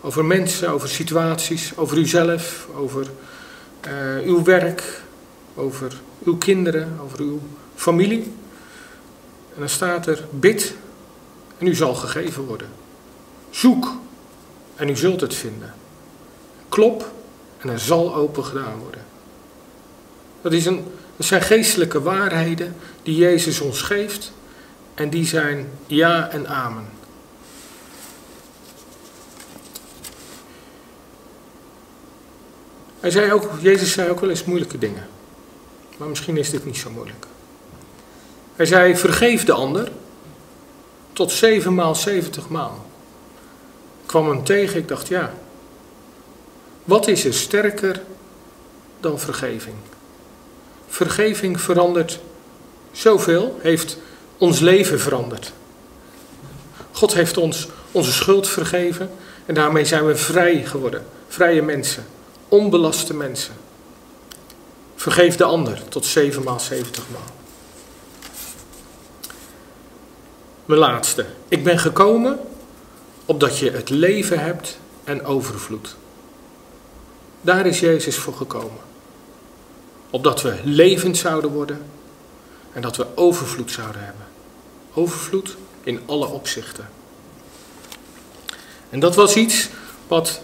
over 0.00 0.24
mensen, 0.24 0.70
over 0.70 0.88
situaties, 0.88 1.72
over 1.76 1.98
uzelf, 1.98 2.68
over 2.74 3.06
uh, 3.86 4.26
uw 4.26 4.42
werk, 4.42 5.02
over 5.54 5.92
uw 6.24 6.36
kinderen, 6.36 6.98
over 7.02 7.20
uw 7.20 7.40
familie. 7.74 8.22
En 9.54 9.58
dan 9.58 9.68
staat 9.68 10.06
er: 10.06 10.24
bid 10.30 10.74
en 11.58 11.66
u 11.66 11.74
zal 11.74 11.94
gegeven 11.94 12.44
worden. 12.44 12.68
Zoek 13.50 13.96
en 14.76 14.88
u 14.88 14.96
zult 14.96 15.20
het 15.20 15.34
vinden. 15.34 15.74
Klop 16.68 17.12
en 17.58 17.68
er 17.68 17.78
zal 17.78 18.14
open 18.14 18.44
gedaan 18.44 18.78
worden. 18.78 19.04
Dat, 20.40 20.52
is 20.52 20.66
een, 20.66 20.84
dat 21.16 21.26
zijn 21.26 21.42
geestelijke 21.42 22.02
waarheden 22.02 22.76
die 23.02 23.16
Jezus 23.16 23.60
ons 23.60 23.82
geeft 23.82 24.32
en 24.94 25.10
die 25.10 25.26
zijn 25.26 25.68
ja 25.86 26.30
en 26.30 26.48
amen. 26.48 26.88
Hij 33.02 33.10
zei 33.10 33.32
ook, 33.32 33.50
Jezus 33.60 33.92
zei 33.92 34.10
ook 34.10 34.20
wel 34.20 34.30
eens 34.30 34.44
moeilijke 34.44 34.78
dingen. 34.78 35.06
Maar 35.96 36.08
misschien 36.08 36.36
is 36.36 36.50
dit 36.50 36.64
niet 36.64 36.76
zo 36.76 36.90
moeilijk. 36.90 37.26
Hij 38.56 38.66
zei, 38.66 38.96
vergeef 38.96 39.44
de 39.44 39.52
ander 39.52 39.92
tot 41.12 41.32
zeven 41.32 41.74
maal 41.74 41.94
zeventig 41.94 42.48
maal. 42.48 42.86
Ik 44.02 44.06
kwam 44.06 44.28
hem 44.28 44.44
tegen, 44.44 44.78
ik 44.78 44.88
dacht, 44.88 45.08
ja, 45.08 45.34
wat 46.84 47.08
is 47.08 47.24
er 47.24 47.34
sterker 47.34 48.02
dan 49.00 49.18
vergeving? 49.18 49.76
Vergeving 50.88 51.60
verandert 51.60 52.20
zoveel, 52.92 53.58
heeft 53.60 53.98
ons 54.38 54.60
leven 54.60 55.00
veranderd. 55.00 55.52
God 56.92 57.14
heeft 57.14 57.36
ons 57.36 57.68
onze 57.92 58.12
schuld 58.12 58.48
vergeven 58.48 59.10
en 59.46 59.54
daarmee 59.54 59.84
zijn 59.84 60.06
we 60.06 60.16
vrij 60.16 60.64
geworden. 60.64 61.04
Vrije 61.28 61.62
mensen, 61.62 62.06
onbelaste 62.52 63.14
mensen. 63.14 63.54
Vergeef 64.94 65.36
de 65.36 65.44
ander 65.44 65.88
tot 65.88 66.06
zevenmaal 66.06 66.60
zeventigmaal. 66.60 67.30
Mijn 70.64 70.80
laatste. 70.80 71.26
Ik 71.48 71.64
ben 71.64 71.78
gekomen 71.78 72.40
opdat 73.24 73.58
je 73.58 73.70
het 73.70 73.88
leven 73.88 74.38
hebt 74.38 74.78
en 75.04 75.24
overvloed. 75.24 75.96
Daar 77.40 77.66
is 77.66 77.80
Jezus 77.80 78.16
voor 78.16 78.34
gekomen. 78.34 78.80
Opdat 80.10 80.42
we 80.42 80.60
levend 80.64 81.16
zouden 81.16 81.50
worden 81.50 81.84
en 82.72 82.82
dat 82.82 82.96
we 82.96 83.06
overvloed 83.14 83.70
zouden 83.70 84.04
hebben. 84.04 84.26
Overvloed 84.94 85.56
in 85.82 86.00
alle 86.06 86.26
opzichten. 86.26 86.88
En 88.90 89.00
dat 89.00 89.14
was 89.14 89.36
iets 89.36 89.68
wat 90.06 90.42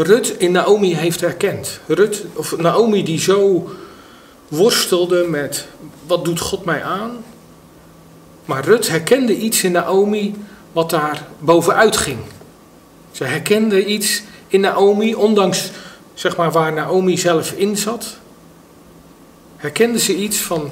Rut 0.00 0.28
in 0.38 0.52
Naomi 0.52 0.94
heeft 0.94 1.20
herkend. 1.20 1.80
Rut, 1.86 2.24
of 2.34 2.56
Naomi 2.56 3.02
die 3.04 3.20
zo 3.20 3.68
worstelde 4.48 5.26
met 5.28 5.66
wat 6.06 6.24
doet 6.24 6.40
God 6.40 6.64
mij 6.64 6.82
aan. 6.82 7.24
Maar 8.44 8.64
Rut 8.64 8.88
herkende 8.88 9.36
iets 9.36 9.64
in 9.64 9.72
Naomi 9.72 10.34
wat 10.72 10.90
daar 10.90 11.26
bovenuit 11.38 11.96
ging. 11.96 12.18
Ze 13.12 13.24
herkende 13.24 13.84
iets 13.84 14.22
in 14.46 14.60
Naomi, 14.60 15.14
ondanks 15.14 15.70
zeg 16.14 16.36
maar, 16.36 16.50
waar 16.50 16.72
Naomi 16.72 17.18
zelf 17.18 17.52
in 17.52 17.76
zat. 17.76 18.16
Herkende 19.56 19.98
ze 19.98 20.16
iets 20.16 20.38
van 20.38 20.70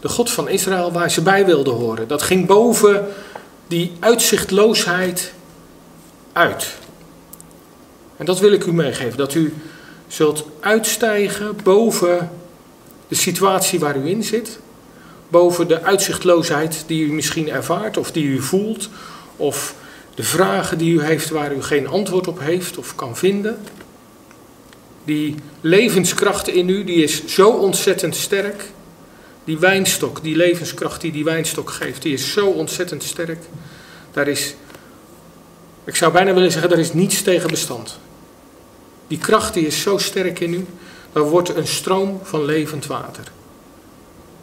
de 0.00 0.08
God 0.08 0.30
van 0.30 0.48
Israël 0.48 0.92
waar 0.92 1.10
ze 1.10 1.22
bij 1.22 1.46
wilde 1.46 1.70
horen. 1.70 2.08
Dat 2.08 2.22
ging 2.22 2.46
boven 2.46 3.06
die 3.66 3.92
uitzichtloosheid 4.00 5.32
uit. 6.32 6.80
En 8.22 8.28
dat 8.28 8.40
wil 8.40 8.52
ik 8.52 8.64
u 8.64 8.72
meegeven, 8.72 9.16
dat 9.16 9.34
u 9.34 9.54
zult 10.08 10.44
uitstijgen 10.60 11.56
boven 11.62 12.30
de 13.08 13.14
situatie 13.14 13.78
waar 13.78 13.96
u 13.96 14.08
in 14.08 14.22
zit, 14.22 14.58
boven 15.28 15.68
de 15.68 15.82
uitzichtloosheid 15.82 16.84
die 16.86 17.06
u 17.06 17.12
misschien 17.12 17.50
ervaart 17.50 17.96
of 17.96 18.12
die 18.12 18.24
u 18.24 18.40
voelt, 18.40 18.88
of 19.36 19.74
de 20.14 20.22
vragen 20.22 20.78
die 20.78 20.92
u 20.92 21.02
heeft 21.02 21.30
waar 21.30 21.54
u 21.54 21.62
geen 21.62 21.86
antwoord 21.86 22.26
op 22.26 22.40
heeft 22.40 22.78
of 22.78 22.94
kan 22.94 23.16
vinden. 23.16 23.58
Die 25.04 25.34
levenskracht 25.60 26.48
in 26.48 26.68
u, 26.68 26.84
die 26.84 27.02
is 27.02 27.26
zo 27.26 27.48
ontzettend 27.48 28.16
sterk. 28.16 28.64
Die 29.44 29.58
wijnstok, 29.58 30.22
die 30.22 30.36
levenskracht 30.36 31.00
die 31.00 31.12
die 31.12 31.24
wijnstok 31.24 31.70
geeft, 31.70 32.02
die 32.02 32.12
is 32.12 32.32
zo 32.32 32.46
ontzettend 32.46 33.02
sterk. 33.02 33.40
Daar 34.12 34.28
is, 34.28 34.54
ik 35.84 35.96
zou 35.96 36.12
bijna 36.12 36.34
willen 36.34 36.52
zeggen, 36.52 36.70
daar 36.70 36.78
is 36.78 36.92
niets 36.92 37.22
tegen 37.22 37.50
bestand. 37.50 37.98
Die 39.12 39.20
kracht 39.20 39.54
die 39.54 39.66
is 39.66 39.80
zo 39.80 39.98
sterk 39.98 40.40
in 40.40 40.54
u, 40.54 40.66
dan 41.12 41.22
wordt 41.22 41.56
een 41.56 41.66
stroom 41.66 42.20
van 42.22 42.44
levend 42.44 42.86
water. 42.86 43.24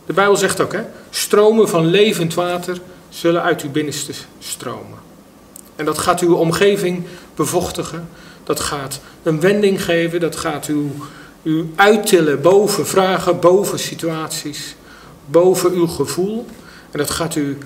De 0.06 0.14
Bijbel 0.14 0.36
zegt 0.36 0.62
ook, 0.62 0.72
hè, 0.74 0.82
stromen 1.10 1.70
van 1.70 1.86
levend 1.86 2.34
water 2.34 2.82
zullen 3.10 3.42
uit 3.42 3.62
uw 3.62 3.70
binnenste 3.72 4.14
stromen. 4.40 4.98
En 5.76 5.86
dat 5.86 5.98
gaat 5.98 6.20
uw 6.20 6.36
omgeving 6.36 7.06
bevochtigen, 7.36 8.10
dat 8.44 8.60
gaat 8.60 9.00
een 9.24 9.40
wending 9.40 9.84
geven, 9.84 10.20
dat 10.20 10.36
gaat 10.36 10.68
u, 10.68 10.92
u 11.44 11.72
uittillen 11.76 12.42
boven 12.42 12.88
vragen, 12.88 13.40
boven 13.40 13.80
situaties, 13.80 14.76
boven 15.26 15.72
uw 15.72 15.88
gevoel. 15.88 16.46
En 16.92 16.98
dat 16.98 17.10
gaat 17.10 17.36
u 17.36 17.58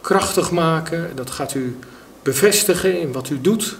krachtig 0.00 0.50
maken, 0.50 1.10
dat 1.14 1.30
gaat 1.30 1.54
u 1.54 1.78
bevestigen 2.22 3.00
in 3.00 3.12
wat 3.12 3.30
u 3.30 3.40
doet. 3.40 3.76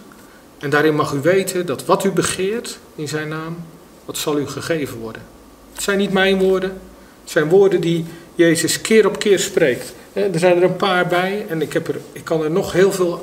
En 0.63 0.71
daarin 0.71 0.95
mag 0.95 1.13
u 1.13 1.21
weten 1.21 1.67
dat 1.67 1.85
wat 1.85 2.05
u 2.05 2.11
begeert 2.11 2.79
in 2.95 3.09
zijn 3.09 3.29
naam, 3.29 3.57
dat 4.07 4.17
zal 4.17 4.39
u 4.39 4.47
gegeven 4.47 4.99
worden. 4.99 5.23
Het 5.73 5.83
zijn 5.83 5.99
niet 5.99 6.13
mijn 6.13 6.39
woorden, 6.39 6.81
het 7.23 7.31
zijn 7.31 7.49
woorden 7.49 7.81
die 7.81 8.05
Jezus 8.35 8.81
keer 8.81 9.07
op 9.07 9.19
keer 9.19 9.39
spreekt. 9.39 9.93
Er 10.13 10.39
zijn 10.39 10.57
er 10.57 10.63
een 10.63 10.77
paar 10.77 11.07
bij 11.07 11.47
en 11.49 11.63
ik, 11.63 11.73
heb 11.73 11.89
er, 11.89 12.01
ik 12.13 12.25
kan 12.25 12.43
er 12.43 12.51
nog 12.51 12.73
heel 12.73 12.93
veel 12.93 13.21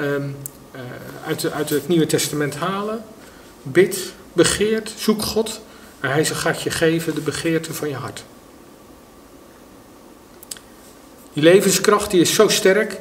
um, 0.00 0.36
uit, 1.26 1.50
uit 1.52 1.70
het 1.70 1.88
Nieuwe 1.88 2.06
Testament 2.06 2.54
halen. 2.54 3.04
Bid, 3.62 4.12
begeert, 4.32 4.92
zoek 4.96 5.22
God 5.22 5.60
en 6.00 6.10
hij 6.10 6.24
gaat 6.24 6.62
je 6.62 6.70
geven 6.70 7.14
de 7.14 7.20
begeerte 7.20 7.74
van 7.74 7.88
je 7.88 7.94
hart. 7.94 8.24
Die 11.32 11.42
levenskracht 11.42 12.10
die 12.10 12.20
is 12.20 12.34
zo 12.34 12.48
sterk. 12.48 13.00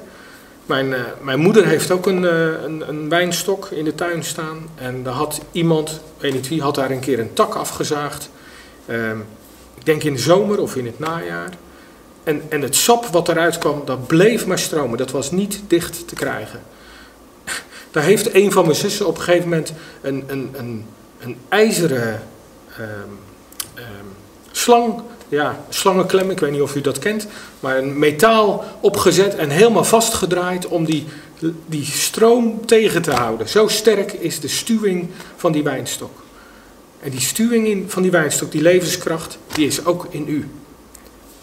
Mijn, 0.69 0.87
uh, 0.87 0.99
mijn 1.21 1.39
moeder 1.39 1.65
heeft 1.65 1.91
ook 1.91 2.07
een, 2.07 2.23
uh, 2.23 2.63
een, 2.63 2.89
een, 2.89 3.09
wijnstok 3.09 3.69
in 3.71 3.83
de 3.83 3.95
tuin 3.95 4.23
staan. 4.23 4.69
En 4.75 5.03
daar 5.03 5.13
had 5.13 5.41
iemand, 5.51 6.01
weet 6.17 6.33
niet 6.33 6.47
wie, 6.47 6.61
had 6.61 6.75
daar 6.75 6.91
een 6.91 6.99
keer 6.99 7.19
een 7.19 7.33
tak 7.33 7.55
afgezaagd. 7.55 8.29
Uh, 8.85 9.11
ik 9.75 9.85
denk 9.85 10.03
in 10.03 10.13
de 10.13 10.19
zomer 10.19 10.61
of 10.61 10.75
in 10.75 10.85
het 10.85 10.99
najaar. 10.99 11.49
En, 12.23 12.41
en 12.49 12.61
het 12.61 12.75
sap 12.75 13.05
wat 13.05 13.29
eruit 13.29 13.57
kwam, 13.57 13.81
dat 13.85 14.07
bleef 14.07 14.45
maar 14.45 14.59
stromen. 14.59 14.97
Dat 14.97 15.11
was 15.11 15.31
niet 15.31 15.61
dicht 15.67 16.07
te 16.07 16.15
krijgen. 16.15 16.61
Daar 17.91 18.03
heeft 18.03 18.33
een 18.33 18.51
van 18.51 18.63
mijn 18.63 18.77
zussen 18.77 19.07
op 19.07 19.17
een 19.17 19.23
gegeven 19.23 19.49
moment 19.49 19.73
een, 20.01 20.23
een, 20.27 20.49
een, 20.53 20.85
een 21.19 21.37
ijzeren 21.47 22.21
um, 22.79 23.19
um, 23.75 24.15
slang, 24.51 25.01
ja, 25.29 25.65
slangenklem, 25.69 26.29
ik 26.29 26.39
weet 26.39 26.51
niet 26.51 26.61
of 26.61 26.75
u 26.75 26.81
dat 26.81 26.99
kent, 26.99 27.27
maar 27.59 27.77
een 27.77 27.99
metaal 27.99 28.65
opgezet 28.79 29.35
en 29.35 29.49
helemaal 29.49 29.83
vastgedraaid 29.83 30.67
om 30.67 30.85
die, 30.85 31.05
die 31.65 31.85
stroom 31.85 32.65
tegen 32.65 33.01
te 33.01 33.11
houden. 33.11 33.49
Zo 33.49 33.67
sterk 33.67 34.13
is 34.13 34.39
de 34.39 34.47
stuwing 34.47 35.09
van 35.35 35.51
die 35.51 35.63
wijnstok. 35.63 36.11
En 36.99 37.11
die 37.11 37.19
stuwing 37.19 37.67
in, 37.67 37.85
van 37.87 38.01
die 38.01 38.11
wijnstok, 38.11 38.51
die 38.51 38.61
levenskracht, 38.61 39.37
die 39.53 39.67
is 39.67 39.85
ook 39.85 40.07
in 40.09 40.25
u. 40.27 40.47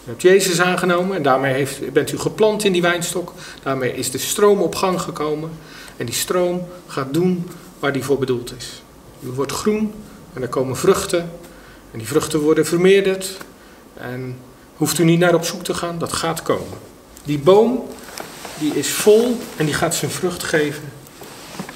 U 0.07 0.09
hebt 0.09 0.21
Jezus 0.21 0.61
aangenomen 0.61 1.15
en 1.15 1.23
daarmee 1.23 1.53
heeft, 1.53 1.93
bent 1.93 2.11
u 2.11 2.17
geplant 2.17 2.63
in 2.63 2.71
die 2.71 2.81
wijnstok. 2.81 3.33
Daarmee 3.63 3.93
is 3.93 4.11
de 4.11 4.17
stroom 4.17 4.61
op 4.61 4.75
gang 4.75 5.01
gekomen. 5.01 5.49
En 5.97 6.05
die 6.05 6.15
stroom 6.15 6.67
gaat 6.87 7.13
doen 7.13 7.47
waar 7.79 7.93
die 7.93 8.03
voor 8.03 8.17
bedoeld 8.17 8.53
is. 8.57 8.81
U 9.23 9.29
wordt 9.29 9.51
groen 9.51 9.93
en 10.33 10.41
er 10.41 10.47
komen 10.47 10.77
vruchten. 10.77 11.31
En 11.91 11.97
die 11.97 12.07
vruchten 12.07 12.39
worden 12.39 12.65
vermeerderd. 12.65 13.37
En 13.99 14.37
hoeft 14.75 14.99
u 14.99 15.03
niet 15.03 15.19
naar 15.19 15.33
op 15.33 15.45
zoek 15.45 15.63
te 15.63 15.73
gaan, 15.73 15.99
dat 15.99 16.13
gaat 16.13 16.41
komen. 16.41 16.77
Die 17.23 17.39
boom, 17.39 17.87
die 18.59 18.75
is 18.75 18.91
vol 18.91 19.37
en 19.55 19.65
die 19.65 19.73
gaat 19.73 19.95
zijn 19.95 20.11
vrucht 20.11 20.43
geven 20.43 20.83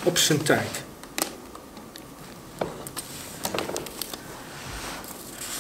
op 0.03 0.17
zijn 0.17 0.43
tijd. 0.43 0.83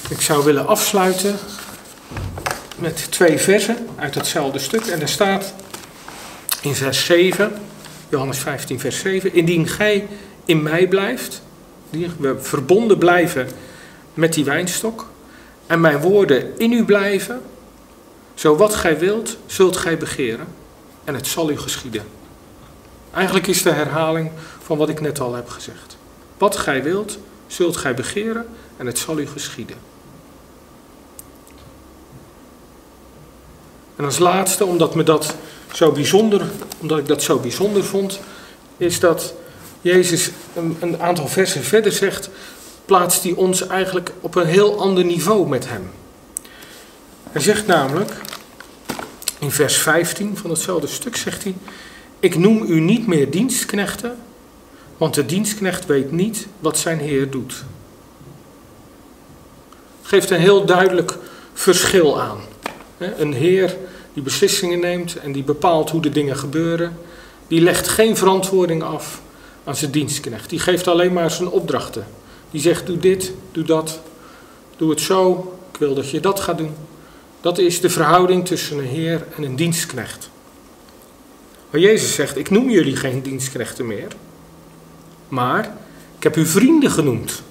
Ik 0.09 0.21
zou 0.21 0.43
willen 0.43 0.67
afsluiten 0.67 1.35
met 2.77 3.11
twee 3.11 3.37
versen 3.37 3.87
uit 3.95 4.15
hetzelfde 4.15 4.59
stuk. 4.59 4.85
En 4.85 5.01
er 5.01 5.09
staat 5.09 5.53
in 6.61 6.75
vers 6.75 7.05
7, 7.05 7.51
Johannes 8.09 8.37
15, 8.37 8.79
vers 8.79 8.99
7: 8.99 9.33
Indien 9.33 9.67
gij 9.67 10.07
in 10.45 10.63
mij 10.63 10.87
blijft, 10.87 11.41
we 11.89 12.35
verbonden 12.39 12.97
blijven 12.97 13.49
met 14.13 14.33
die 14.33 14.45
wijnstok, 14.45 15.10
en 15.71 15.81
mijn 15.81 16.01
woorden 16.01 16.59
in 16.59 16.71
u 16.71 16.85
blijven, 16.85 17.41
zo 18.33 18.55
wat 18.55 18.75
gij 18.75 18.99
wilt, 18.99 19.37
zult 19.45 19.77
gij 19.77 19.97
begeren, 19.97 20.47
en 21.03 21.15
het 21.15 21.27
zal 21.27 21.49
u 21.49 21.57
geschieden. 21.57 22.03
Eigenlijk 23.13 23.47
is 23.47 23.63
de 23.63 23.71
herhaling 23.71 24.31
van 24.63 24.77
wat 24.77 24.89
ik 24.89 25.01
net 25.01 25.19
al 25.19 25.33
heb 25.33 25.49
gezegd. 25.49 25.97
Wat 26.37 26.57
gij 26.57 26.83
wilt, 26.83 27.17
zult 27.47 27.77
gij 27.77 27.93
begeren, 27.93 28.45
en 28.77 28.85
het 28.85 28.97
zal 28.97 29.19
u 29.19 29.27
geschieden. 29.27 29.75
En 33.95 34.05
als 34.05 34.19
laatste, 34.19 34.65
omdat, 34.65 34.95
me 34.95 35.03
dat 35.03 35.35
zo 35.73 35.91
bijzonder, 35.91 36.41
omdat 36.77 36.97
ik 36.97 37.07
dat 37.07 37.23
zo 37.23 37.39
bijzonder 37.39 37.83
vond, 37.83 38.19
is 38.77 38.99
dat 38.99 39.33
Jezus 39.81 40.31
een, 40.55 40.77
een 40.79 41.01
aantal 41.01 41.27
versen 41.27 41.63
verder 41.63 41.91
zegt, 41.91 42.29
plaatst 42.85 43.23
hij 43.23 43.31
ons 43.31 43.67
eigenlijk 43.67 44.11
op 44.19 44.35
een 44.35 44.47
heel 44.47 44.79
ander 44.79 45.05
niveau 45.05 45.47
met 45.47 45.69
hem. 45.69 45.89
Hij 47.31 47.41
zegt 47.41 47.67
namelijk, 47.67 48.11
in 49.39 49.51
vers 49.51 49.77
15 49.77 50.37
van 50.37 50.49
hetzelfde 50.49 50.87
stuk 50.87 51.15
zegt 51.15 51.43
hij, 51.43 51.55
ik 52.19 52.37
noem 52.37 52.63
u 52.63 52.79
niet 52.79 53.07
meer 53.07 53.31
dienstknechten, 53.31 54.17
want 54.97 55.13
de 55.13 55.25
dienstknecht 55.25 55.85
weet 55.85 56.11
niet 56.11 56.47
wat 56.59 56.77
zijn 56.77 56.99
Heer 56.99 57.29
doet. 57.29 57.63
Geeft 60.01 60.29
een 60.29 60.39
heel 60.39 60.65
duidelijk 60.65 61.17
verschil 61.53 62.21
aan. 62.21 62.39
Een 62.97 63.33
Heer 63.33 63.77
die 64.13 64.23
beslissingen 64.23 64.79
neemt 64.79 65.15
en 65.15 65.31
die 65.31 65.43
bepaalt 65.43 65.89
hoe 65.89 66.01
de 66.01 66.09
dingen 66.09 66.37
gebeuren, 66.37 66.97
die 67.47 67.61
legt 67.61 67.87
geen 67.87 68.17
verantwoording 68.17 68.83
af 68.83 69.21
aan 69.63 69.75
zijn 69.75 69.91
dienstknecht. 69.91 70.49
Die 70.49 70.59
geeft 70.59 70.87
alleen 70.87 71.13
maar 71.13 71.31
zijn 71.31 71.49
opdrachten. 71.49 72.05
Die 72.51 72.61
zegt: 72.61 72.85
doe 72.85 72.97
dit, 72.97 73.33
doe 73.51 73.63
dat, 73.63 73.99
doe 74.77 74.89
het 74.89 75.01
zo, 75.01 75.53
ik 75.71 75.79
wil 75.79 75.93
dat 75.93 76.09
je 76.09 76.19
dat 76.19 76.39
gaat 76.39 76.57
doen. 76.57 76.75
Dat 77.41 77.57
is 77.57 77.81
de 77.81 77.89
verhouding 77.89 78.45
tussen 78.45 78.77
een 78.77 78.85
heer 78.85 79.25
en 79.35 79.43
een 79.43 79.55
dienstknecht. 79.55 80.29
Maar 81.69 81.81
Jezus 81.81 82.15
zegt: 82.15 82.37
Ik 82.37 82.49
noem 82.49 82.69
jullie 82.69 82.95
geen 82.95 83.21
dienstknechten 83.21 83.87
meer, 83.87 84.07
maar 85.27 85.77
ik 86.17 86.23
heb 86.23 86.35
u 86.35 86.45
vrienden 86.45 86.91
genoemd. 86.91 87.41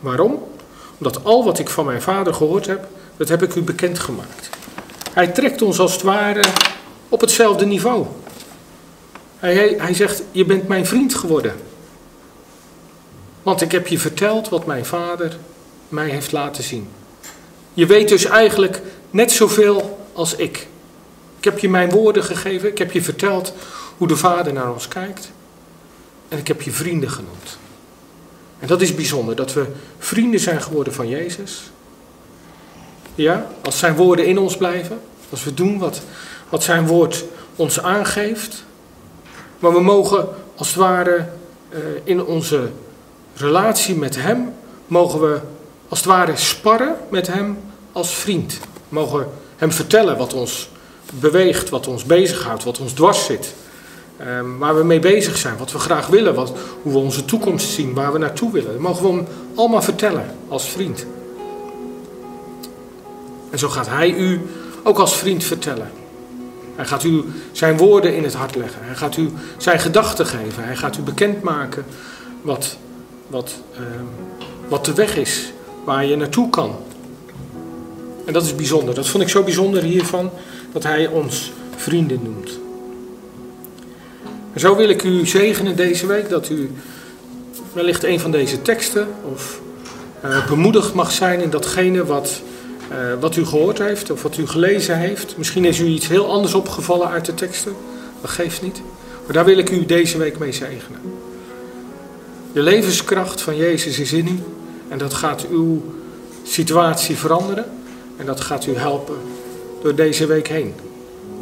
Waarom? 0.00 0.44
Omdat 0.98 1.24
al 1.24 1.44
wat 1.44 1.58
ik 1.58 1.68
van 1.68 1.84
mijn 1.84 2.02
vader 2.02 2.34
gehoord 2.34 2.66
heb, 2.66 2.88
dat 3.16 3.28
heb 3.28 3.42
ik 3.42 3.54
u 3.54 3.62
bekendgemaakt. 3.62 4.50
Hij 5.12 5.26
trekt 5.26 5.62
ons 5.62 5.78
als 5.78 5.92
het 5.92 6.02
ware 6.02 6.44
op 7.08 7.20
hetzelfde 7.20 7.66
niveau. 7.66 8.06
Hij, 9.38 9.54
hij, 9.54 9.74
hij 9.78 9.94
zegt, 9.94 10.22
je 10.30 10.44
bent 10.44 10.68
mijn 10.68 10.86
vriend 10.86 11.14
geworden. 11.14 11.54
Want 13.44 13.60
ik 13.60 13.72
heb 13.72 13.86
je 13.86 13.98
verteld 13.98 14.48
wat 14.48 14.66
mijn 14.66 14.84
vader 14.84 15.36
mij 15.88 16.08
heeft 16.08 16.32
laten 16.32 16.64
zien. 16.64 16.88
Je 17.74 17.86
weet 17.86 18.08
dus 18.08 18.24
eigenlijk 18.24 18.82
net 19.10 19.32
zoveel 19.32 20.08
als 20.12 20.36
ik. 20.36 20.66
Ik 21.38 21.44
heb 21.44 21.58
je 21.58 21.68
mijn 21.68 21.90
woorden 21.90 22.24
gegeven, 22.24 22.68
ik 22.68 22.78
heb 22.78 22.92
je 22.92 23.02
verteld 23.02 23.52
hoe 23.96 24.08
de 24.08 24.16
vader 24.16 24.52
naar 24.52 24.72
ons 24.72 24.88
kijkt. 24.88 25.30
En 26.28 26.38
ik 26.38 26.48
heb 26.48 26.62
je 26.62 26.70
vrienden 26.70 27.10
genoemd. 27.10 27.58
En 28.58 28.66
dat 28.66 28.80
is 28.80 28.94
bijzonder, 28.94 29.36
dat 29.36 29.52
we 29.52 29.66
vrienden 29.98 30.40
zijn 30.40 30.62
geworden 30.62 30.92
van 30.92 31.08
Jezus. 31.08 31.70
Ja, 33.14 33.50
als 33.62 33.78
zijn 33.78 33.96
woorden 33.96 34.26
in 34.26 34.38
ons 34.38 34.56
blijven, 34.56 35.00
als 35.30 35.44
we 35.44 35.54
doen 35.54 35.78
wat, 35.78 36.00
wat 36.48 36.62
zijn 36.62 36.86
woord 36.86 37.24
ons 37.56 37.80
aangeeft. 37.80 38.64
Maar 39.58 39.72
we 39.72 39.80
mogen 39.80 40.28
als 40.56 40.68
het 40.68 40.76
ware 40.76 41.28
eh, 41.68 41.78
in 42.04 42.24
onze 42.24 42.70
relatie 43.36 43.96
met 43.96 44.16
Hem, 44.16 44.52
mogen 44.86 45.20
we 45.20 45.40
als 45.88 45.98
het 45.98 46.08
ware 46.08 46.36
sparren 46.36 46.96
met 47.10 47.26
Hem 47.26 47.58
als 47.92 48.14
vriend. 48.14 48.58
Mogen 48.88 49.28
Hem 49.56 49.72
vertellen 49.72 50.16
wat 50.16 50.34
ons 50.34 50.68
beweegt, 51.12 51.68
wat 51.68 51.86
ons 51.86 52.04
bezighoudt, 52.04 52.64
wat 52.64 52.78
ons 52.78 52.92
dwars 52.92 53.24
zit. 53.24 53.54
Um, 54.20 54.58
waar 54.58 54.76
we 54.76 54.84
mee 54.84 54.98
bezig 54.98 55.36
zijn, 55.36 55.56
wat 55.56 55.72
we 55.72 55.78
graag 55.78 56.06
willen, 56.06 56.34
wat, 56.34 56.52
hoe 56.82 56.92
we 56.92 56.98
onze 56.98 57.24
toekomst 57.24 57.68
zien, 57.68 57.94
waar 57.94 58.12
we 58.12 58.18
naartoe 58.18 58.52
willen. 58.52 58.72
Dat 58.72 58.80
mogen 58.80 59.02
we 59.02 59.12
hem 59.12 59.26
allemaal 59.54 59.82
vertellen 59.82 60.36
als 60.48 60.68
vriend. 60.68 61.06
En 63.50 63.58
zo 63.58 63.68
gaat 63.68 63.88
hij 63.88 64.10
u 64.10 64.40
ook 64.82 64.98
als 64.98 65.16
vriend 65.16 65.44
vertellen. 65.44 65.90
Hij 66.74 66.84
gaat 66.84 67.04
u 67.04 67.24
zijn 67.52 67.76
woorden 67.76 68.16
in 68.16 68.24
het 68.24 68.34
hart 68.34 68.54
leggen. 68.56 68.80
Hij 68.84 68.94
gaat 68.94 69.16
u 69.16 69.30
zijn 69.56 69.80
gedachten 69.80 70.26
geven. 70.26 70.64
Hij 70.64 70.76
gaat 70.76 70.96
u 70.96 71.02
bekendmaken 71.02 71.84
wat, 72.42 72.76
wat, 73.26 73.54
um, 73.78 74.08
wat 74.68 74.84
de 74.84 74.94
weg 74.94 75.16
is 75.16 75.52
waar 75.84 76.04
je 76.04 76.16
naartoe 76.16 76.50
kan. 76.50 76.76
En 78.24 78.32
dat 78.32 78.44
is 78.44 78.54
bijzonder. 78.54 78.94
Dat 78.94 79.08
vond 79.08 79.22
ik 79.22 79.28
zo 79.28 79.42
bijzonder 79.42 79.82
hiervan, 79.82 80.30
dat 80.72 80.82
hij 80.82 81.06
ons 81.06 81.52
vrienden 81.76 82.20
noemt. 82.22 82.58
En 84.52 84.60
zo 84.60 84.76
wil 84.76 84.88
ik 84.88 85.02
u 85.02 85.26
zegenen 85.26 85.76
deze 85.76 86.06
week 86.06 86.28
dat 86.28 86.48
u 86.48 86.70
wellicht 87.72 88.04
een 88.04 88.20
van 88.20 88.30
deze 88.30 88.62
teksten 88.62 89.08
of 89.32 89.60
uh, 90.24 90.46
bemoedigd 90.48 90.94
mag 90.94 91.12
zijn 91.12 91.40
in 91.40 91.50
datgene 91.50 92.04
wat, 92.04 92.40
uh, 92.90 92.96
wat 93.20 93.36
u 93.36 93.46
gehoord 93.46 93.78
heeft 93.78 94.10
of 94.10 94.22
wat 94.22 94.36
u 94.36 94.46
gelezen 94.46 94.98
heeft. 94.98 95.36
Misschien 95.36 95.64
is 95.64 95.78
u 95.78 95.86
iets 95.86 96.08
heel 96.08 96.30
anders 96.30 96.54
opgevallen 96.54 97.08
uit 97.08 97.24
de 97.24 97.34
teksten, 97.34 97.72
dat 98.20 98.30
geeft 98.30 98.62
niet. 98.62 98.82
Maar 99.24 99.32
daar 99.32 99.44
wil 99.44 99.58
ik 99.58 99.70
u 99.70 99.86
deze 99.86 100.18
week 100.18 100.38
mee 100.38 100.52
zegenen. 100.52 101.00
De 102.54 102.62
levenskracht 102.62 103.40
van 103.40 103.56
Jezus 103.56 103.98
is 103.98 104.12
in 104.12 104.28
u 104.28 104.38
en 104.88 104.98
dat 104.98 105.14
gaat 105.14 105.48
uw 105.48 105.82
situatie 106.42 107.16
veranderen 107.16 107.64
en 108.16 108.26
dat 108.26 108.40
gaat 108.40 108.66
u 108.66 108.76
helpen 108.76 109.16
door 109.82 109.94
deze 109.94 110.26
week 110.26 110.48
heen. 110.48 110.74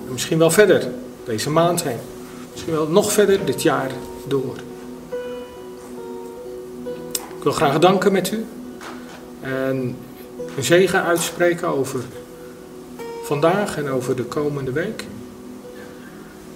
En 0.06 0.12
misschien 0.12 0.38
wel 0.38 0.50
verder, 0.50 0.88
deze 1.24 1.50
maand 1.50 1.82
heen. 1.82 1.98
Misschien 2.50 2.72
wel 2.72 2.88
nog 2.88 3.12
verder 3.12 3.44
dit 3.44 3.62
jaar 3.62 3.90
door. 4.26 4.56
Ik 7.36 7.42
wil 7.42 7.52
graag 7.52 7.78
danken 7.78 8.12
met 8.12 8.30
u. 8.30 8.44
En 9.40 9.96
een 10.56 10.64
zegen 10.64 11.02
uitspreken 11.02 11.68
over 11.68 12.00
vandaag 13.22 13.76
en 13.76 13.88
over 13.88 14.16
de 14.16 14.24
komende 14.24 14.72
week. 14.72 15.04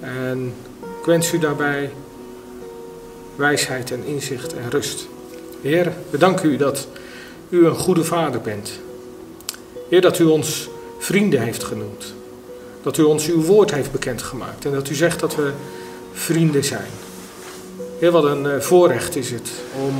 En 0.00 0.52
ik 1.00 1.04
wens 1.04 1.32
u 1.32 1.38
daarbij 1.38 1.90
wijsheid 3.36 3.90
en 3.90 4.04
inzicht 4.04 4.54
en 4.54 4.70
rust. 4.70 5.08
Heer, 5.60 5.92
we 6.10 6.18
danken 6.18 6.50
u 6.50 6.56
dat 6.56 6.86
u 7.48 7.66
een 7.66 7.74
goede 7.74 8.04
vader 8.04 8.40
bent. 8.40 8.80
Heer, 9.88 10.00
dat 10.00 10.18
u 10.18 10.24
ons 10.24 10.68
vrienden 10.98 11.40
heeft 11.40 11.64
genoemd. 11.64 12.14
Dat 12.82 12.98
u 12.98 13.02
ons 13.02 13.28
uw 13.28 13.42
woord 13.42 13.70
heeft 13.70 13.92
bekendgemaakt. 13.92 14.64
En 14.64 14.72
dat 14.72 14.88
u 14.90 14.94
zegt 14.94 15.20
dat 15.20 15.34
we 15.34 15.52
vrienden 16.12 16.64
zijn. 16.64 16.90
Heel 17.98 18.10
wat 18.10 18.24
een 18.24 18.46
eh, 18.46 18.60
voorrecht 18.60 19.16
is 19.16 19.30
het 19.30 19.50
om 19.86 19.94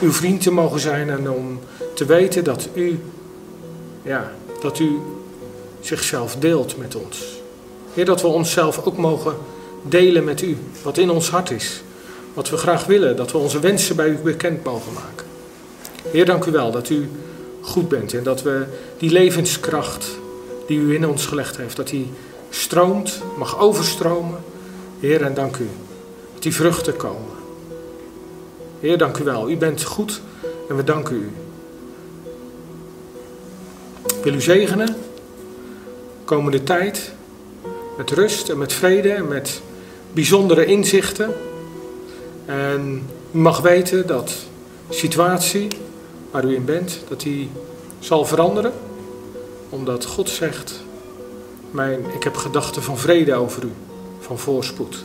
uw 0.00 0.12
vriend 0.12 0.42
te 0.42 0.52
mogen 0.52 0.80
zijn 0.80 1.10
en 1.10 1.30
om 1.30 1.58
te 1.94 2.04
weten 2.04 2.44
dat 2.44 2.68
u, 2.74 2.98
ja, 4.02 4.32
dat 4.60 4.78
u 4.78 4.98
zichzelf 5.80 6.36
deelt 6.36 6.78
met 6.78 6.96
ons. 6.96 7.40
Heer, 7.94 8.04
dat 8.04 8.20
we 8.20 8.26
onszelf 8.26 8.84
ook 8.84 8.96
mogen 8.96 9.36
delen 9.82 10.24
met 10.24 10.42
u, 10.42 10.56
wat 10.82 10.98
in 10.98 11.10
ons 11.10 11.30
hart 11.30 11.50
is, 11.50 11.82
wat 12.34 12.50
we 12.50 12.56
graag 12.56 12.86
willen, 12.86 13.16
dat 13.16 13.32
we 13.32 13.38
onze 13.38 13.60
wensen 13.60 13.96
bij 13.96 14.08
u 14.08 14.16
bekend 14.16 14.64
mogen 14.64 14.92
maken. 14.92 15.26
Heer, 16.10 16.24
dank 16.24 16.44
u 16.44 16.50
wel 16.50 16.70
dat 16.70 16.88
u 16.88 17.08
goed 17.60 17.88
bent 17.88 18.14
en 18.14 18.22
dat 18.22 18.42
we 18.42 18.64
die 18.98 19.10
levenskracht 19.10 20.06
die 20.66 20.78
u 20.78 20.94
in 20.94 21.06
ons 21.06 21.26
gelegd 21.26 21.56
heeft, 21.56 21.76
dat 21.76 21.88
die 21.88 22.10
stroomt, 22.50 23.22
mag 23.36 23.58
overstromen 23.58 24.38
Heer, 25.00 25.22
en 25.22 25.34
dank 25.34 25.56
u 25.56 25.68
dat 26.32 26.42
die 26.42 26.54
vruchten 26.54 26.96
komen. 26.96 27.38
Heer, 28.80 28.98
dank 28.98 29.18
u 29.18 29.24
wel. 29.24 29.50
U 29.50 29.56
bent 29.56 29.84
goed 29.84 30.20
en 30.68 30.76
we 30.76 30.84
danken 30.84 31.16
u. 31.16 31.30
Ik 34.16 34.24
wil 34.24 34.34
u 34.34 34.40
zegenen, 34.40 34.96
komende 36.24 36.62
tijd, 36.62 37.12
met 37.96 38.10
rust 38.10 38.48
en 38.48 38.58
met 38.58 38.72
vrede 38.72 39.10
en 39.10 39.28
met 39.28 39.60
bijzondere 40.12 40.64
inzichten. 40.64 41.34
En 42.50 43.02
u 43.32 43.38
mag 43.38 43.60
weten 43.60 44.06
dat 44.06 44.28
de 44.88 44.94
situatie 44.94 45.68
waar 46.30 46.44
u 46.44 46.54
in 46.54 46.64
bent, 46.64 47.00
dat 47.08 47.20
die 47.20 47.50
zal 47.98 48.24
veranderen. 48.24 48.72
Omdat 49.68 50.04
God 50.04 50.28
zegt, 50.28 50.80
mijn, 51.70 52.00
ik 52.14 52.22
heb 52.22 52.36
gedachten 52.36 52.82
van 52.82 52.98
vrede 52.98 53.34
over 53.34 53.64
u 53.64 53.72
van 54.20 54.38
voorspoed. 54.38 55.04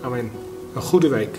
Amen. 0.00 0.30
Een 0.74 0.82
goede 0.82 1.08
week. 1.08 1.38